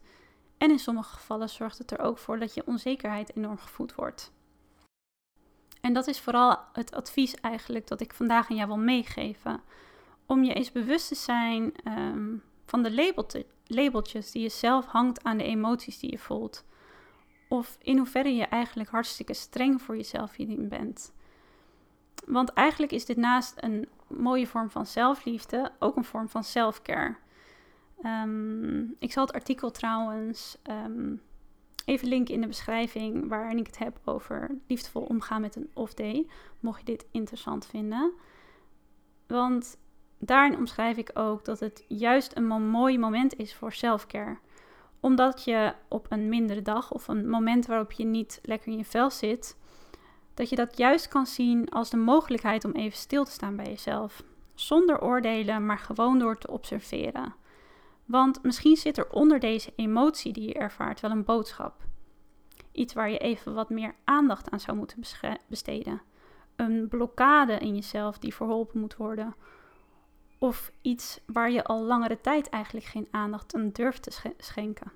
En 0.57 0.71
in 0.71 0.79
sommige 0.79 1.13
gevallen 1.13 1.49
zorgt 1.49 1.77
het 1.77 1.91
er 1.91 1.99
ook 1.99 2.17
voor 2.17 2.39
dat 2.39 2.53
je 2.53 2.67
onzekerheid 2.67 3.35
enorm 3.35 3.57
gevoed 3.57 3.95
wordt. 3.95 4.31
En 5.81 5.93
dat 5.93 6.07
is 6.07 6.19
vooral 6.19 6.57
het 6.73 6.91
advies 6.95 7.35
eigenlijk 7.35 7.87
dat 7.87 8.01
ik 8.01 8.13
vandaag 8.13 8.49
aan 8.49 8.55
jou 8.55 8.67
wil 8.67 8.77
meegeven. 8.77 9.61
Om 10.25 10.43
je 10.43 10.53
eens 10.53 10.71
bewust 10.71 11.07
te 11.07 11.15
zijn 11.15 11.73
um, 11.87 12.43
van 12.65 12.83
de 12.83 13.13
labeltjes 13.67 14.31
die 14.31 14.41
je 14.41 14.49
zelf 14.49 14.85
hangt 14.85 15.23
aan 15.23 15.37
de 15.37 15.43
emoties 15.43 15.99
die 15.99 16.11
je 16.11 16.17
voelt. 16.17 16.65
Of 17.47 17.77
in 17.81 17.97
hoeverre 17.97 18.35
je 18.35 18.45
eigenlijk 18.45 18.89
hartstikke 18.89 19.33
streng 19.33 19.81
voor 19.81 19.95
jezelf 19.95 20.35
hierin 20.35 20.67
bent. 20.67 21.13
Want 22.25 22.53
eigenlijk 22.53 22.91
is 22.91 23.05
dit 23.05 23.17
naast 23.17 23.53
een 23.55 23.87
mooie 24.07 24.47
vorm 24.47 24.69
van 24.69 24.85
zelfliefde 24.85 25.71
ook 25.79 25.95
een 25.95 26.03
vorm 26.03 26.29
van 26.29 26.43
selfcare. 26.43 27.15
Um, 28.03 28.95
ik 28.99 29.11
zal 29.11 29.25
het 29.25 29.35
artikel 29.35 29.71
trouwens 29.71 30.57
um, 30.69 31.21
even 31.85 32.07
linken 32.07 32.33
in 32.33 32.41
de 32.41 32.47
beschrijving 32.47 33.27
waarin 33.27 33.57
ik 33.57 33.65
het 33.65 33.77
heb 33.77 33.99
over 34.03 34.57
liefdevol 34.67 35.01
omgaan 35.01 35.41
met 35.41 35.55
een 35.55 35.69
off-day, 35.73 36.27
mocht 36.59 36.79
je 36.79 36.85
dit 36.85 37.05
interessant 37.11 37.65
vinden. 37.65 38.13
Want 39.27 39.77
daarin 40.19 40.57
omschrijf 40.57 40.97
ik 40.97 41.11
ook 41.13 41.45
dat 41.45 41.59
het 41.59 41.85
juist 41.87 42.37
een 42.37 42.47
mooi 42.69 42.99
moment 42.99 43.35
is 43.35 43.55
voor 43.55 43.73
selfcare. 43.73 44.37
Omdat 44.99 45.43
je 45.43 45.73
op 45.87 46.05
een 46.09 46.29
mindere 46.29 46.61
dag 46.61 46.91
of 46.91 47.07
een 47.07 47.29
moment 47.29 47.65
waarop 47.65 47.91
je 47.91 48.05
niet 48.05 48.39
lekker 48.43 48.71
in 48.71 48.77
je 48.77 48.85
vel 48.85 49.11
zit, 49.11 49.57
dat 50.33 50.49
je 50.49 50.55
dat 50.55 50.77
juist 50.77 51.07
kan 51.07 51.25
zien 51.25 51.69
als 51.69 51.89
de 51.89 51.97
mogelijkheid 51.97 52.65
om 52.65 52.71
even 52.71 52.97
stil 52.97 53.23
te 53.23 53.31
staan 53.31 53.55
bij 53.55 53.65
jezelf. 53.65 54.23
Zonder 54.53 55.01
oordelen, 55.01 55.65
maar 55.65 55.79
gewoon 55.79 56.19
door 56.19 56.37
te 56.37 56.51
observeren. 56.51 57.35
Want 58.05 58.43
misschien 58.43 58.75
zit 58.75 58.97
er 58.97 59.09
onder 59.09 59.39
deze 59.39 59.73
emotie 59.75 60.33
die 60.33 60.47
je 60.47 60.53
ervaart 60.53 60.99
wel 60.99 61.11
een 61.11 61.23
boodschap. 61.23 61.83
Iets 62.71 62.93
waar 62.93 63.09
je 63.09 63.17
even 63.17 63.53
wat 63.53 63.69
meer 63.69 63.95
aandacht 64.03 64.49
aan 64.49 64.59
zou 64.59 64.77
moeten 64.77 65.03
besteden. 65.47 66.01
Een 66.55 66.87
blokkade 66.87 67.57
in 67.57 67.75
jezelf 67.75 68.17
die 68.17 68.33
verholpen 68.33 68.79
moet 68.79 68.95
worden. 68.95 69.35
Of 70.37 70.71
iets 70.81 71.19
waar 71.25 71.51
je 71.51 71.63
al 71.63 71.83
langere 71.83 72.21
tijd 72.21 72.49
eigenlijk 72.49 72.85
geen 72.85 73.07
aandacht 73.11 73.55
aan 73.55 73.69
durft 73.69 74.03
te 74.03 74.33
schenken. 74.37 74.91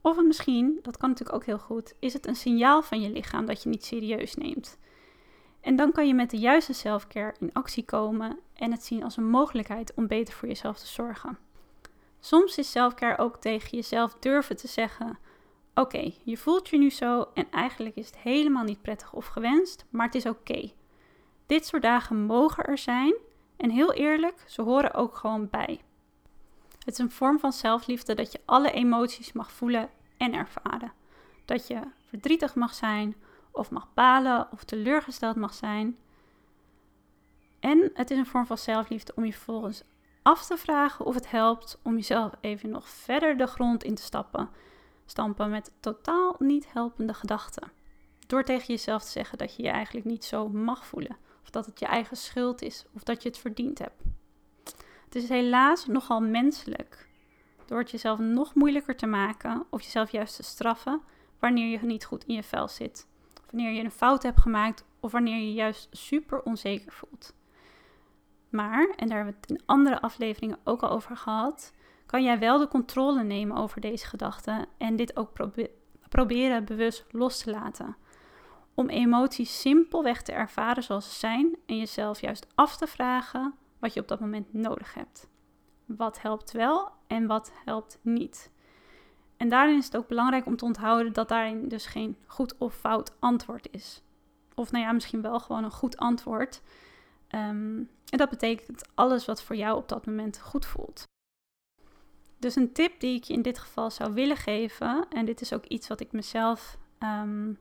Of 0.00 0.22
misschien, 0.22 0.78
dat 0.82 0.96
kan 0.96 1.08
natuurlijk 1.08 1.36
ook 1.36 1.46
heel 1.46 1.58
goed, 1.58 1.94
is 1.98 2.12
het 2.12 2.26
een 2.26 2.36
signaal 2.36 2.82
van 2.82 3.00
je 3.00 3.10
lichaam 3.10 3.46
dat 3.46 3.62
je 3.62 3.68
niet 3.68 3.84
serieus 3.84 4.34
neemt. 4.34 4.78
En 5.60 5.76
dan 5.76 5.92
kan 5.92 6.06
je 6.06 6.14
met 6.14 6.30
de 6.30 6.38
juiste 6.38 6.72
selfcare 6.72 7.34
in 7.40 7.52
actie 7.52 7.84
komen 7.84 8.38
en 8.54 8.70
het 8.70 8.84
zien 8.84 9.04
als 9.04 9.16
een 9.16 9.30
mogelijkheid 9.30 9.94
om 9.94 10.06
beter 10.06 10.34
voor 10.34 10.48
jezelf 10.48 10.78
te 10.78 10.86
zorgen. 10.86 11.38
Soms 12.20 12.58
is 12.58 12.70
selfcare 12.70 13.18
ook 13.18 13.36
tegen 13.36 13.70
jezelf 13.70 14.14
durven 14.14 14.56
te 14.56 14.68
zeggen: 14.68 15.18
Oké, 15.74 16.12
je 16.24 16.36
voelt 16.36 16.68
je 16.68 16.78
nu 16.78 16.90
zo 16.90 17.28
en 17.34 17.46
eigenlijk 17.50 17.96
is 17.96 18.06
het 18.06 18.16
helemaal 18.16 18.64
niet 18.64 18.82
prettig 18.82 19.12
of 19.12 19.26
gewenst, 19.26 19.84
maar 19.90 20.06
het 20.06 20.14
is 20.14 20.26
oké. 20.26 20.72
Dit 21.46 21.66
soort 21.66 21.82
dagen 21.82 22.26
mogen 22.26 22.64
er 22.64 22.78
zijn 22.78 23.14
en 23.64 23.70
heel 23.70 23.92
eerlijk, 23.92 24.44
ze 24.46 24.62
horen 24.62 24.94
ook 24.94 25.16
gewoon 25.16 25.48
bij. 25.50 25.80
Het 26.78 26.94
is 26.94 26.98
een 26.98 27.10
vorm 27.10 27.38
van 27.38 27.52
zelfliefde 27.52 28.14
dat 28.14 28.32
je 28.32 28.40
alle 28.44 28.70
emoties 28.70 29.32
mag 29.32 29.52
voelen 29.52 29.88
en 30.16 30.34
ervaren. 30.34 30.92
Dat 31.44 31.66
je 31.66 31.80
verdrietig 32.08 32.54
mag 32.54 32.74
zijn, 32.74 33.16
of 33.50 33.70
mag 33.70 33.88
balen, 33.94 34.48
of 34.52 34.64
teleurgesteld 34.64 35.36
mag 35.36 35.54
zijn. 35.54 35.98
En 37.60 37.90
het 37.94 38.10
is 38.10 38.18
een 38.18 38.26
vorm 38.26 38.46
van 38.46 38.58
zelfliefde 38.58 39.12
om 39.16 39.24
je 39.24 39.32
vervolgens 39.32 39.82
af 40.22 40.46
te 40.46 40.56
vragen 40.56 41.04
of 41.04 41.14
het 41.14 41.30
helpt 41.30 41.78
om 41.82 41.94
jezelf 41.94 42.32
even 42.40 42.70
nog 42.70 42.88
verder 42.88 43.36
de 43.36 43.46
grond 43.46 43.84
in 43.84 43.94
te 43.94 44.02
stappen. 44.02 44.48
stampen 45.06 45.50
met 45.50 45.72
totaal 45.80 46.36
niet 46.38 46.72
helpende 46.72 47.14
gedachten. 47.14 47.70
Door 48.26 48.44
tegen 48.44 48.66
jezelf 48.66 49.04
te 49.04 49.10
zeggen 49.10 49.38
dat 49.38 49.56
je 49.56 49.62
je 49.62 49.68
eigenlijk 49.68 50.06
niet 50.06 50.24
zo 50.24 50.48
mag 50.48 50.86
voelen, 50.86 51.16
of 51.44 51.50
dat 51.50 51.66
het 51.66 51.78
je 51.78 51.86
eigen 51.86 52.16
schuld 52.16 52.62
is, 52.62 52.84
of 52.92 53.02
dat 53.02 53.22
je 53.22 53.28
het 53.28 53.38
verdiend 53.38 53.78
hebt. 53.78 54.02
Het 55.04 55.14
is 55.14 55.28
helaas 55.28 55.86
nogal 55.86 56.20
menselijk 56.20 57.08
door 57.66 57.78
het 57.78 57.90
jezelf 57.90 58.18
nog 58.18 58.54
moeilijker 58.54 58.96
te 58.96 59.06
maken 59.06 59.66
of 59.70 59.82
jezelf 59.82 60.10
juist 60.10 60.36
te 60.36 60.42
straffen 60.42 61.00
wanneer 61.38 61.66
je 61.66 61.86
niet 61.86 62.04
goed 62.04 62.24
in 62.24 62.34
je 62.34 62.42
vel 62.42 62.68
zit. 62.68 63.06
Wanneer 63.50 63.72
je 63.72 63.82
een 63.82 63.90
fout 63.90 64.22
hebt 64.22 64.40
gemaakt 64.40 64.84
of 65.00 65.12
wanneer 65.12 65.36
je 65.36 65.52
juist 65.52 65.88
super 65.90 66.42
onzeker 66.42 66.92
voelt. 66.92 67.34
Maar, 68.48 68.94
en 68.96 69.08
daar 69.08 69.16
hebben 69.16 69.34
we 69.34 69.40
het 69.40 69.50
in 69.50 69.66
andere 69.66 70.00
afleveringen 70.00 70.58
ook 70.64 70.82
al 70.82 70.90
over 70.90 71.16
gehad, 71.16 71.72
kan 72.06 72.22
jij 72.22 72.38
wel 72.38 72.58
de 72.58 72.68
controle 72.68 73.22
nemen 73.22 73.56
over 73.56 73.80
deze 73.80 74.06
gedachten 74.06 74.66
en 74.78 74.96
dit 74.96 75.16
ook 75.16 75.32
proberen 76.08 76.64
bewust 76.64 77.04
los 77.10 77.38
te 77.38 77.50
laten. 77.50 77.96
Om 78.74 78.88
emoties 78.88 79.60
simpelweg 79.60 80.22
te 80.22 80.32
ervaren 80.32 80.82
zoals 80.82 81.12
ze 81.12 81.18
zijn 81.18 81.56
en 81.66 81.78
jezelf 81.78 82.20
juist 82.20 82.46
af 82.54 82.76
te 82.76 82.86
vragen 82.86 83.54
wat 83.78 83.94
je 83.94 84.00
op 84.00 84.08
dat 84.08 84.20
moment 84.20 84.52
nodig 84.52 84.94
hebt. 84.94 85.28
Wat 85.84 86.20
helpt 86.20 86.52
wel 86.52 86.92
en 87.06 87.26
wat 87.26 87.52
helpt 87.64 87.98
niet. 88.02 88.50
En 89.36 89.48
daarin 89.48 89.76
is 89.76 89.84
het 89.84 89.96
ook 89.96 90.08
belangrijk 90.08 90.46
om 90.46 90.56
te 90.56 90.64
onthouden 90.64 91.12
dat 91.12 91.28
daarin 91.28 91.68
dus 91.68 91.86
geen 91.86 92.16
goed 92.26 92.58
of 92.58 92.74
fout 92.74 93.12
antwoord 93.18 93.68
is. 93.70 94.02
Of 94.54 94.70
nou 94.70 94.84
ja, 94.84 94.92
misschien 94.92 95.22
wel 95.22 95.40
gewoon 95.40 95.64
een 95.64 95.70
goed 95.70 95.96
antwoord. 95.96 96.62
Ehm, 97.28 97.82
en 98.08 98.18
dat 98.18 98.30
betekent 98.30 98.88
alles 98.94 99.24
wat 99.24 99.42
voor 99.42 99.56
jou 99.56 99.76
op 99.76 99.88
dat 99.88 100.06
moment 100.06 100.40
goed 100.40 100.66
voelt. 100.66 101.04
Dus 102.38 102.56
een 102.56 102.72
tip 102.72 103.00
die 103.00 103.16
ik 103.16 103.24
je 103.24 103.32
in 103.32 103.42
dit 103.42 103.58
geval 103.58 103.90
zou 103.90 104.12
willen 104.12 104.36
geven, 104.36 105.06
en 105.08 105.24
dit 105.24 105.40
is 105.40 105.52
ook 105.52 105.64
iets 105.64 105.88
wat 105.88 106.00
ik 106.00 106.12
mezelf 106.12 106.78
ehm, 106.98 107.52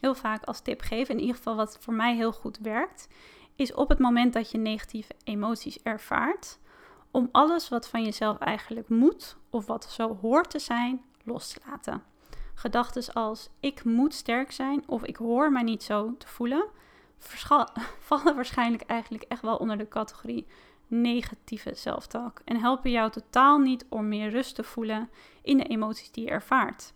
heel 0.00 0.14
vaak 0.14 0.44
als 0.44 0.60
tip 0.60 0.80
geef, 0.80 1.08
in 1.08 1.20
ieder 1.20 1.36
geval 1.36 1.56
wat 1.56 1.78
voor 1.80 1.94
mij 1.94 2.14
heel 2.14 2.32
goed 2.32 2.58
werkt, 2.58 3.08
is 3.56 3.74
op 3.74 3.88
het 3.88 3.98
moment 3.98 4.32
dat 4.32 4.50
je 4.50 4.58
negatieve 4.58 5.14
emoties 5.24 5.82
ervaart, 5.82 6.58
om 7.10 7.28
alles 7.32 7.68
wat 7.68 7.88
van 7.88 8.04
jezelf 8.04 8.38
eigenlijk 8.38 8.88
moet 8.88 9.36
of 9.50 9.66
wat 9.66 9.84
zo 9.84 10.18
hoort 10.20 10.50
te 10.50 10.58
zijn, 10.58 11.02
los 11.24 11.48
te 11.52 11.60
laten. 11.66 12.02
Gedachten 12.54 13.12
als 13.12 13.48
ik 13.60 13.84
moet 13.84 14.14
sterk 14.14 14.52
zijn 14.52 14.82
of 14.86 15.04
ik 15.04 15.16
hoor 15.16 15.52
mij 15.52 15.62
niet 15.62 15.82
zo 15.82 16.14
te 16.18 16.28
voelen, 16.28 16.66
vallen 18.08 18.34
waarschijnlijk 18.34 18.82
eigenlijk 18.82 19.24
echt 19.28 19.42
wel 19.42 19.56
onder 19.56 19.78
de 19.78 19.88
categorie 19.88 20.46
negatieve 20.86 21.74
zelftalk 21.74 22.40
en 22.44 22.56
helpen 22.60 22.90
jou 22.90 23.10
totaal 23.10 23.58
niet 23.58 23.86
om 23.88 24.08
meer 24.08 24.30
rust 24.30 24.54
te 24.54 24.62
voelen 24.62 25.10
in 25.42 25.56
de 25.56 25.64
emoties 25.64 26.10
die 26.10 26.24
je 26.24 26.30
ervaart. 26.30 26.92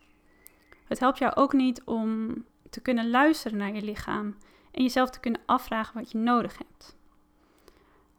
Het 0.85 0.99
helpt 0.99 1.19
jou 1.19 1.35
ook 1.35 1.53
niet 1.53 1.83
om 1.85 2.35
te 2.73 2.81
kunnen 2.81 3.11
luisteren 3.11 3.59
naar 3.59 3.75
je 3.75 3.83
lichaam 3.83 4.37
en 4.71 4.83
jezelf 4.83 5.11
te 5.11 5.21
kunnen 5.21 5.41
afvragen 5.47 5.95
wat 5.95 6.11
je 6.11 6.19
nodig 6.19 6.59
hebt. 6.59 6.97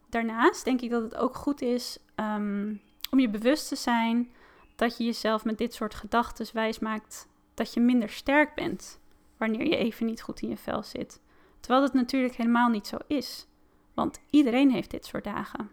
Daarnaast 0.10 0.66
denk 0.66 0.82
ik 0.82 0.90
dat 0.90 1.02
het 1.02 1.16
ook 1.16 1.36
goed 1.36 1.62
is 1.62 1.98
um, 2.16 2.82
om 3.12 3.20
je 3.20 3.30
bewust 3.30 3.68
te 3.68 3.76
zijn 3.76 4.32
dat 4.76 4.98
je 4.98 5.04
jezelf 5.04 5.46
met 5.46 5.58
dit 5.58 5.74
soort 5.74 5.96
gedachten 5.96 6.48
wijs 6.54 6.80
maakt 6.80 7.28
dat 7.54 7.74
je 7.74 7.80
minder 7.80 8.10
sterk 8.10 8.56
bent 8.56 9.00
wanneer 9.38 9.66
je 9.66 9.76
even 9.76 10.06
niet 10.06 10.22
goed 10.22 10.42
in 10.42 10.50
je 10.50 10.58
vel 10.58 10.84
zit. 10.84 11.22
Terwijl 11.60 11.82
dat 11.82 11.94
natuurlijk 11.94 12.36
helemaal 12.36 12.70
niet 12.70 12.88
zo 12.88 12.98
is, 13.08 13.48
want 13.94 14.20
iedereen 14.30 14.72
heeft 14.72 14.92
dit 14.92 15.06
soort 15.06 15.24
dagen. 15.24 15.72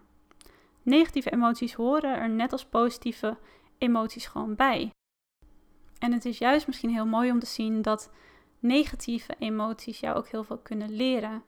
Negatieve 0.83 1.31
emoties 1.31 1.73
horen 1.73 2.15
er 2.15 2.29
net 2.29 2.51
als 2.51 2.65
positieve 2.65 3.37
emoties 3.77 4.25
gewoon 4.25 4.55
bij. 4.55 4.89
En 5.99 6.11
het 6.11 6.25
is 6.25 6.37
juist 6.37 6.67
misschien 6.67 6.89
heel 6.89 7.05
mooi 7.05 7.31
om 7.31 7.39
te 7.39 7.45
zien 7.45 7.81
dat 7.81 8.11
negatieve 8.61 9.35
emoties 9.39 9.99
jou 9.99 10.17
ook 10.17 10.27
heel 10.27 10.43
veel 10.43 10.57
kunnen 10.57 10.91
leren 10.95 11.43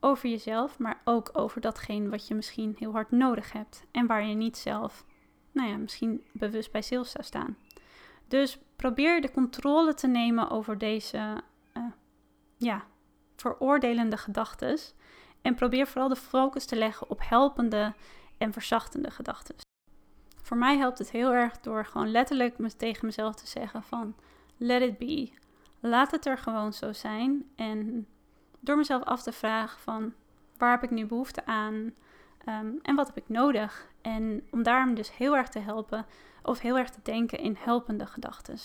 over 0.00 0.28
jezelf, 0.28 0.78
maar 0.78 1.00
ook 1.04 1.30
over 1.32 1.60
datgene 1.60 2.08
wat 2.08 2.28
je 2.28 2.34
misschien 2.34 2.76
heel 2.78 2.92
hard 2.92 3.10
nodig 3.10 3.52
hebt 3.52 3.84
en 3.90 4.06
waar 4.06 4.26
je 4.26 4.34
niet 4.34 4.56
zelf, 4.56 5.04
nou 5.52 5.68
ja, 5.68 5.76
misschien 5.76 6.24
bewust 6.32 6.72
bij 6.72 6.82
stil 6.82 7.04
zou 7.04 7.24
staan. 7.24 7.56
Dus 8.28 8.58
probeer 8.76 9.20
de 9.20 9.30
controle 9.30 9.94
te 9.94 10.06
nemen 10.06 10.50
over 10.50 10.78
deze, 10.78 11.42
uh, 11.76 11.84
ja, 12.56 12.84
veroordelende 13.36 14.16
gedachten 14.16 14.78
en 15.42 15.54
probeer 15.54 15.86
vooral 15.86 16.08
de 16.08 16.16
focus 16.16 16.64
te 16.64 16.76
leggen 16.76 17.10
op 17.10 17.20
helpende 17.22 17.94
en 18.38 18.52
verzachtende 18.52 19.10
gedachten. 19.10 19.56
Voor 20.42 20.56
mij 20.56 20.76
helpt 20.76 20.98
het 20.98 21.10
heel 21.10 21.32
erg 21.32 21.60
door 21.60 21.84
gewoon 21.84 22.10
letterlijk 22.10 22.56
tegen 22.76 23.06
mezelf 23.06 23.34
te 23.34 23.46
zeggen 23.46 23.82
van 23.82 24.14
let 24.56 24.82
it 24.82 24.98
be. 24.98 25.30
Laat 25.86 26.10
het 26.10 26.26
er 26.26 26.38
gewoon 26.38 26.72
zo 26.72 26.92
zijn 26.92 27.50
en 27.56 28.06
door 28.60 28.76
mezelf 28.76 29.02
af 29.02 29.22
te 29.22 29.32
vragen 29.32 29.80
van 29.80 30.14
waar 30.58 30.70
heb 30.70 30.82
ik 30.82 30.90
nu 30.90 31.06
behoefte 31.06 31.46
aan 31.46 31.74
um, 32.48 32.78
en 32.82 32.94
wat 32.94 33.06
heb 33.06 33.16
ik 33.16 33.28
nodig. 33.28 33.90
En 34.00 34.46
om 34.50 34.62
daarom 34.62 34.94
dus 34.94 35.16
heel 35.16 35.36
erg 35.36 35.48
te 35.48 35.58
helpen 35.58 36.06
of 36.42 36.58
heel 36.58 36.78
erg 36.78 36.90
te 36.90 37.00
denken 37.02 37.38
in 37.38 37.56
helpende 37.58 38.06
gedachten. 38.06 38.58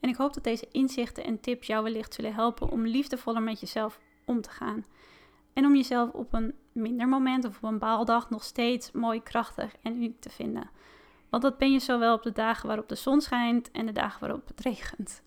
En 0.00 0.08
ik 0.08 0.16
hoop 0.16 0.34
dat 0.34 0.44
deze 0.44 0.68
inzichten 0.70 1.24
en 1.24 1.40
tips 1.40 1.66
jou 1.66 1.82
wellicht 1.82 2.14
zullen 2.14 2.34
helpen 2.34 2.70
om 2.70 2.86
liefdevoller 2.86 3.42
met 3.42 3.60
jezelf 3.60 4.00
om 4.24 4.40
te 4.40 4.50
gaan. 4.50 4.84
En 5.52 5.64
om 5.64 5.76
jezelf 5.76 6.10
op 6.10 6.32
een 6.32 6.54
minder 6.72 7.08
moment 7.08 7.44
of 7.44 7.56
op 7.56 7.62
een 7.62 7.78
baaldag 7.78 8.30
nog 8.30 8.44
steeds 8.44 8.92
mooi, 8.92 9.22
krachtig 9.22 9.74
en 9.82 9.96
uniek 9.96 10.20
te 10.20 10.30
vinden. 10.30 10.70
Want 11.30 11.42
dat 11.42 11.58
ben 11.58 11.72
je 11.72 11.78
zowel 11.78 12.14
op 12.14 12.22
de 12.22 12.32
dagen 12.32 12.66
waarop 12.66 12.88
de 12.88 12.94
zon 12.94 13.20
schijnt 13.20 13.70
en 13.70 13.86
de 13.86 13.92
dagen 13.92 14.20
waarop 14.20 14.46
het 14.46 14.60
regent. 14.60 15.22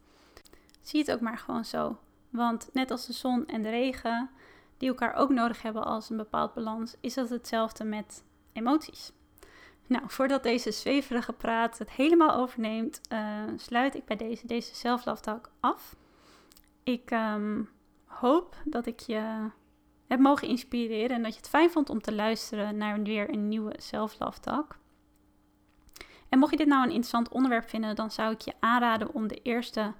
Zie 0.83 0.99
het 0.99 1.11
ook 1.11 1.19
maar 1.19 1.37
gewoon 1.37 1.65
zo. 1.65 1.97
Want 2.29 2.69
net 2.73 2.91
als 2.91 3.05
de 3.05 3.13
zon 3.13 3.47
en 3.47 3.61
de 3.61 3.69
regen, 3.69 4.29
die 4.77 4.89
elkaar 4.89 5.13
ook 5.13 5.29
nodig 5.29 5.61
hebben 5.61 5.85
als 5.85 6.09
een 6.09 6.17
bepaald 6.17 6.53
balans, 6.53 6.95
is 7.01 7.13
dat 7.13 7.29
hetzelfde 7.29 7.83
met 7.83 8.23
emoties. 8.53 9.11
Nou, 9.87 10.03
voordat 10.07 10.43
deze 10.43 10.71
zweverige 10.71 11.33
praat 11.33 11.77
het 11.77 11.91
helemaal 11.91 12.35
overneemt, 12.35 13.01
uh, 13.11 13.43
sluit 13.55 13.95
ik 13.95 14.05
bij 14.05 14.15
deze, 14.15 14.47
deze 14.47 14.99
af. 15.59 15.95
Ik 16.83 17.11
ehm, 17.11 17.63
hoop 18.05 18.55
dat 18.65 18.85
ik 18.85 18.99
je 18.99 19.49
heb 20.07 20.19
mogen 20.19 20.47
inspireren 20.47 21.15
en 21.15 21.23
dat 21.23 21.31
je 21.31 21.39
het 21.39 21.49
fijn 21.49 21.71
vond 21.71 21.89
om 21.89 22.01
te 22.01 22.13
luisteren 22.15 22.77
naar 22.77 23.01
weer 23.01 23.29
een 23.29 23.47
nieuwe 23.47 23.73
self-love 23.77 24.39
talk. 24.39 24.77
En 26.29 26.39
mocht 26.39 26.51
je 26.51 26.57
dit 26.57 26.67
nou 26.67 26.81
een 26.81 26.89
interessant 26.89 27.29
onderwerp 27.29 27.69
vinden, 27.69 27.95
dan 27.95 28.11
zou 28.11 28.31
ik 28.31 28.41
je 28.41 28.53
aanraden 28.59 29.13
om 29.13 29.27
de 29.27 29.41
eerste 29.41 29.93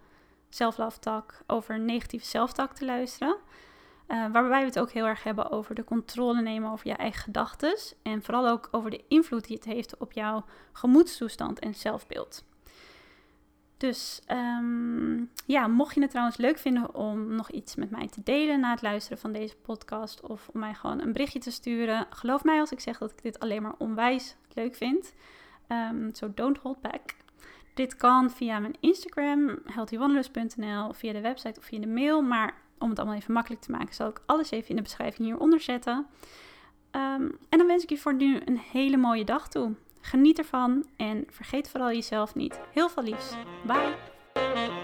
talk 1.00 1.34
over 1.48 1.80
negatieve 1.80 2.26
zelftalk 2.26 2.74
te 2.74 2.86
luisteren. 2.86 3.38
Uh, 4.08 4.32
waarbij 4.32 4.60
we 4.60 4.66
het 4.66 4.80
ook 4.80 4.92
heel 4.92 5.06
erg 5.06 5.24
hebben 5.24 5.52
over 5.52 5.76
de 5.76 5.84
controle 5.84 6.42
nemen 6.42 6.72
over 6.72 6.88
je 6.88 6.94
eigen 6.94 7.22
gedachten. 7.22 7.78
En 8.02 8.24
vooral 8.24 8.48
ook 8.48 8.68
over 8.72 8.90
de 8.90 9.04
invloed 9.08 9.48
die 9.48 9.56
het 9.56 9.66
heeft 9.66 9.98
op 9.98 10.12
jouw 10.12 10.46
gemoedstoestand 10.74 11.60
en 11.60 11.74
zelfbeeld. 11.74 12.44
Dus 13.78 14.22
um, 14.32 15.32
ja, 15.46 15.68
mocht 15.68 15.96
je 15.96 16.02
het 16.02 16.10
trouwens 16.10 16.38
leuk 16.38 16.58
vinden 16.58 16.96
om 16.96 17.36
nog 17.36 17.52
iets 17.52 17.76
met 17.76 17.90
mij 17.90 18.08
te 18.08 18.24
delen 18.24 18.60
na 18.60 18.72
het 18.72 18.82
luisteren 18.82 19.18
van 19.18 19.32
deze 19.32 19.56
podcast. 19.56 20.22
Of 20.22 20.50
om 20.54 20.60
mij 20.60 20.74
gewoon 20.74 21.02
een 21.02 21.12
berichtje 21.12 21.40
te 21.40 21.52
sturen. 21.52 22.08
Geloof 22.10 22.44
mij 22.44 22.60
als 22.60 22.72
ik 22.72 22.80
zeg 22.80 22.98
dat 22.98 23.12
ik 23.12 23.22
dit 23.22 23.40
alleen 23.40 23.62
maar 23.62 23.76
onwijs 23.78 24.36
leuk 24.54 24.76
vind. 24.76 25.14
Um, 25.68 26.10
so 26.14 26.32
don't 26.34 26.58
hold 26.58 26.82
back. 26.82 27.02
Dit 27.74 27.96
kan 27.96 28.32
via 28.32 28.60
mijn 28.60 28.76
Instagram, 28.80 29.58
healthywanderlust.nl, 29.66 30.94
via 30.94 31.14
de 31.14 31.22
website 31.22 31.60
of 31.60 31.66
via 31.66 31.80
de 31.80 31.88
mail. 31.88 32.22
Maar 32.22 32.54
om 32.78 32.90
het 32.90 33.00
allemaal 33.00 33.18
even 33.18 33.34
makkelijk 33.34 33.62
te 33.62 33.72
maken, 33.72 33.94
zal 33.94 34.10
ik 34.10 34.22
alles 34.26 34.52
even 34.52 34.70
in 34.70 34.76
de 34.76 34.82
beschrijving 34.82 35.28
hieronder 35.28 35.60
zetten. 35.60 35.94
Um, 36.92 37.38
en 37.50 37.58
dan 37.58 37.68
wens 37.68 37.84
ik 37.84 37.90
je 37.90 37.98
voor 37.98 38.14
nu 38.14 38.42
een 38.46 38.60
hele 38.72 38.98
mooie 38.98 39.26
dag 39.26 39.50
toe. 39.50 39.76
Geniet 40.02 40.38
ervan 40.38 40.86
en 40.98 41.26
vergeet 41.30 41.70
vooral 41.70 41.92
jezelf 41.92 42.36
niet. 42.36 42.60
Heel 42.72 42.90
veel 42.90 43.04
liefs. 43.04 43.34
Bye! 43.66 44.83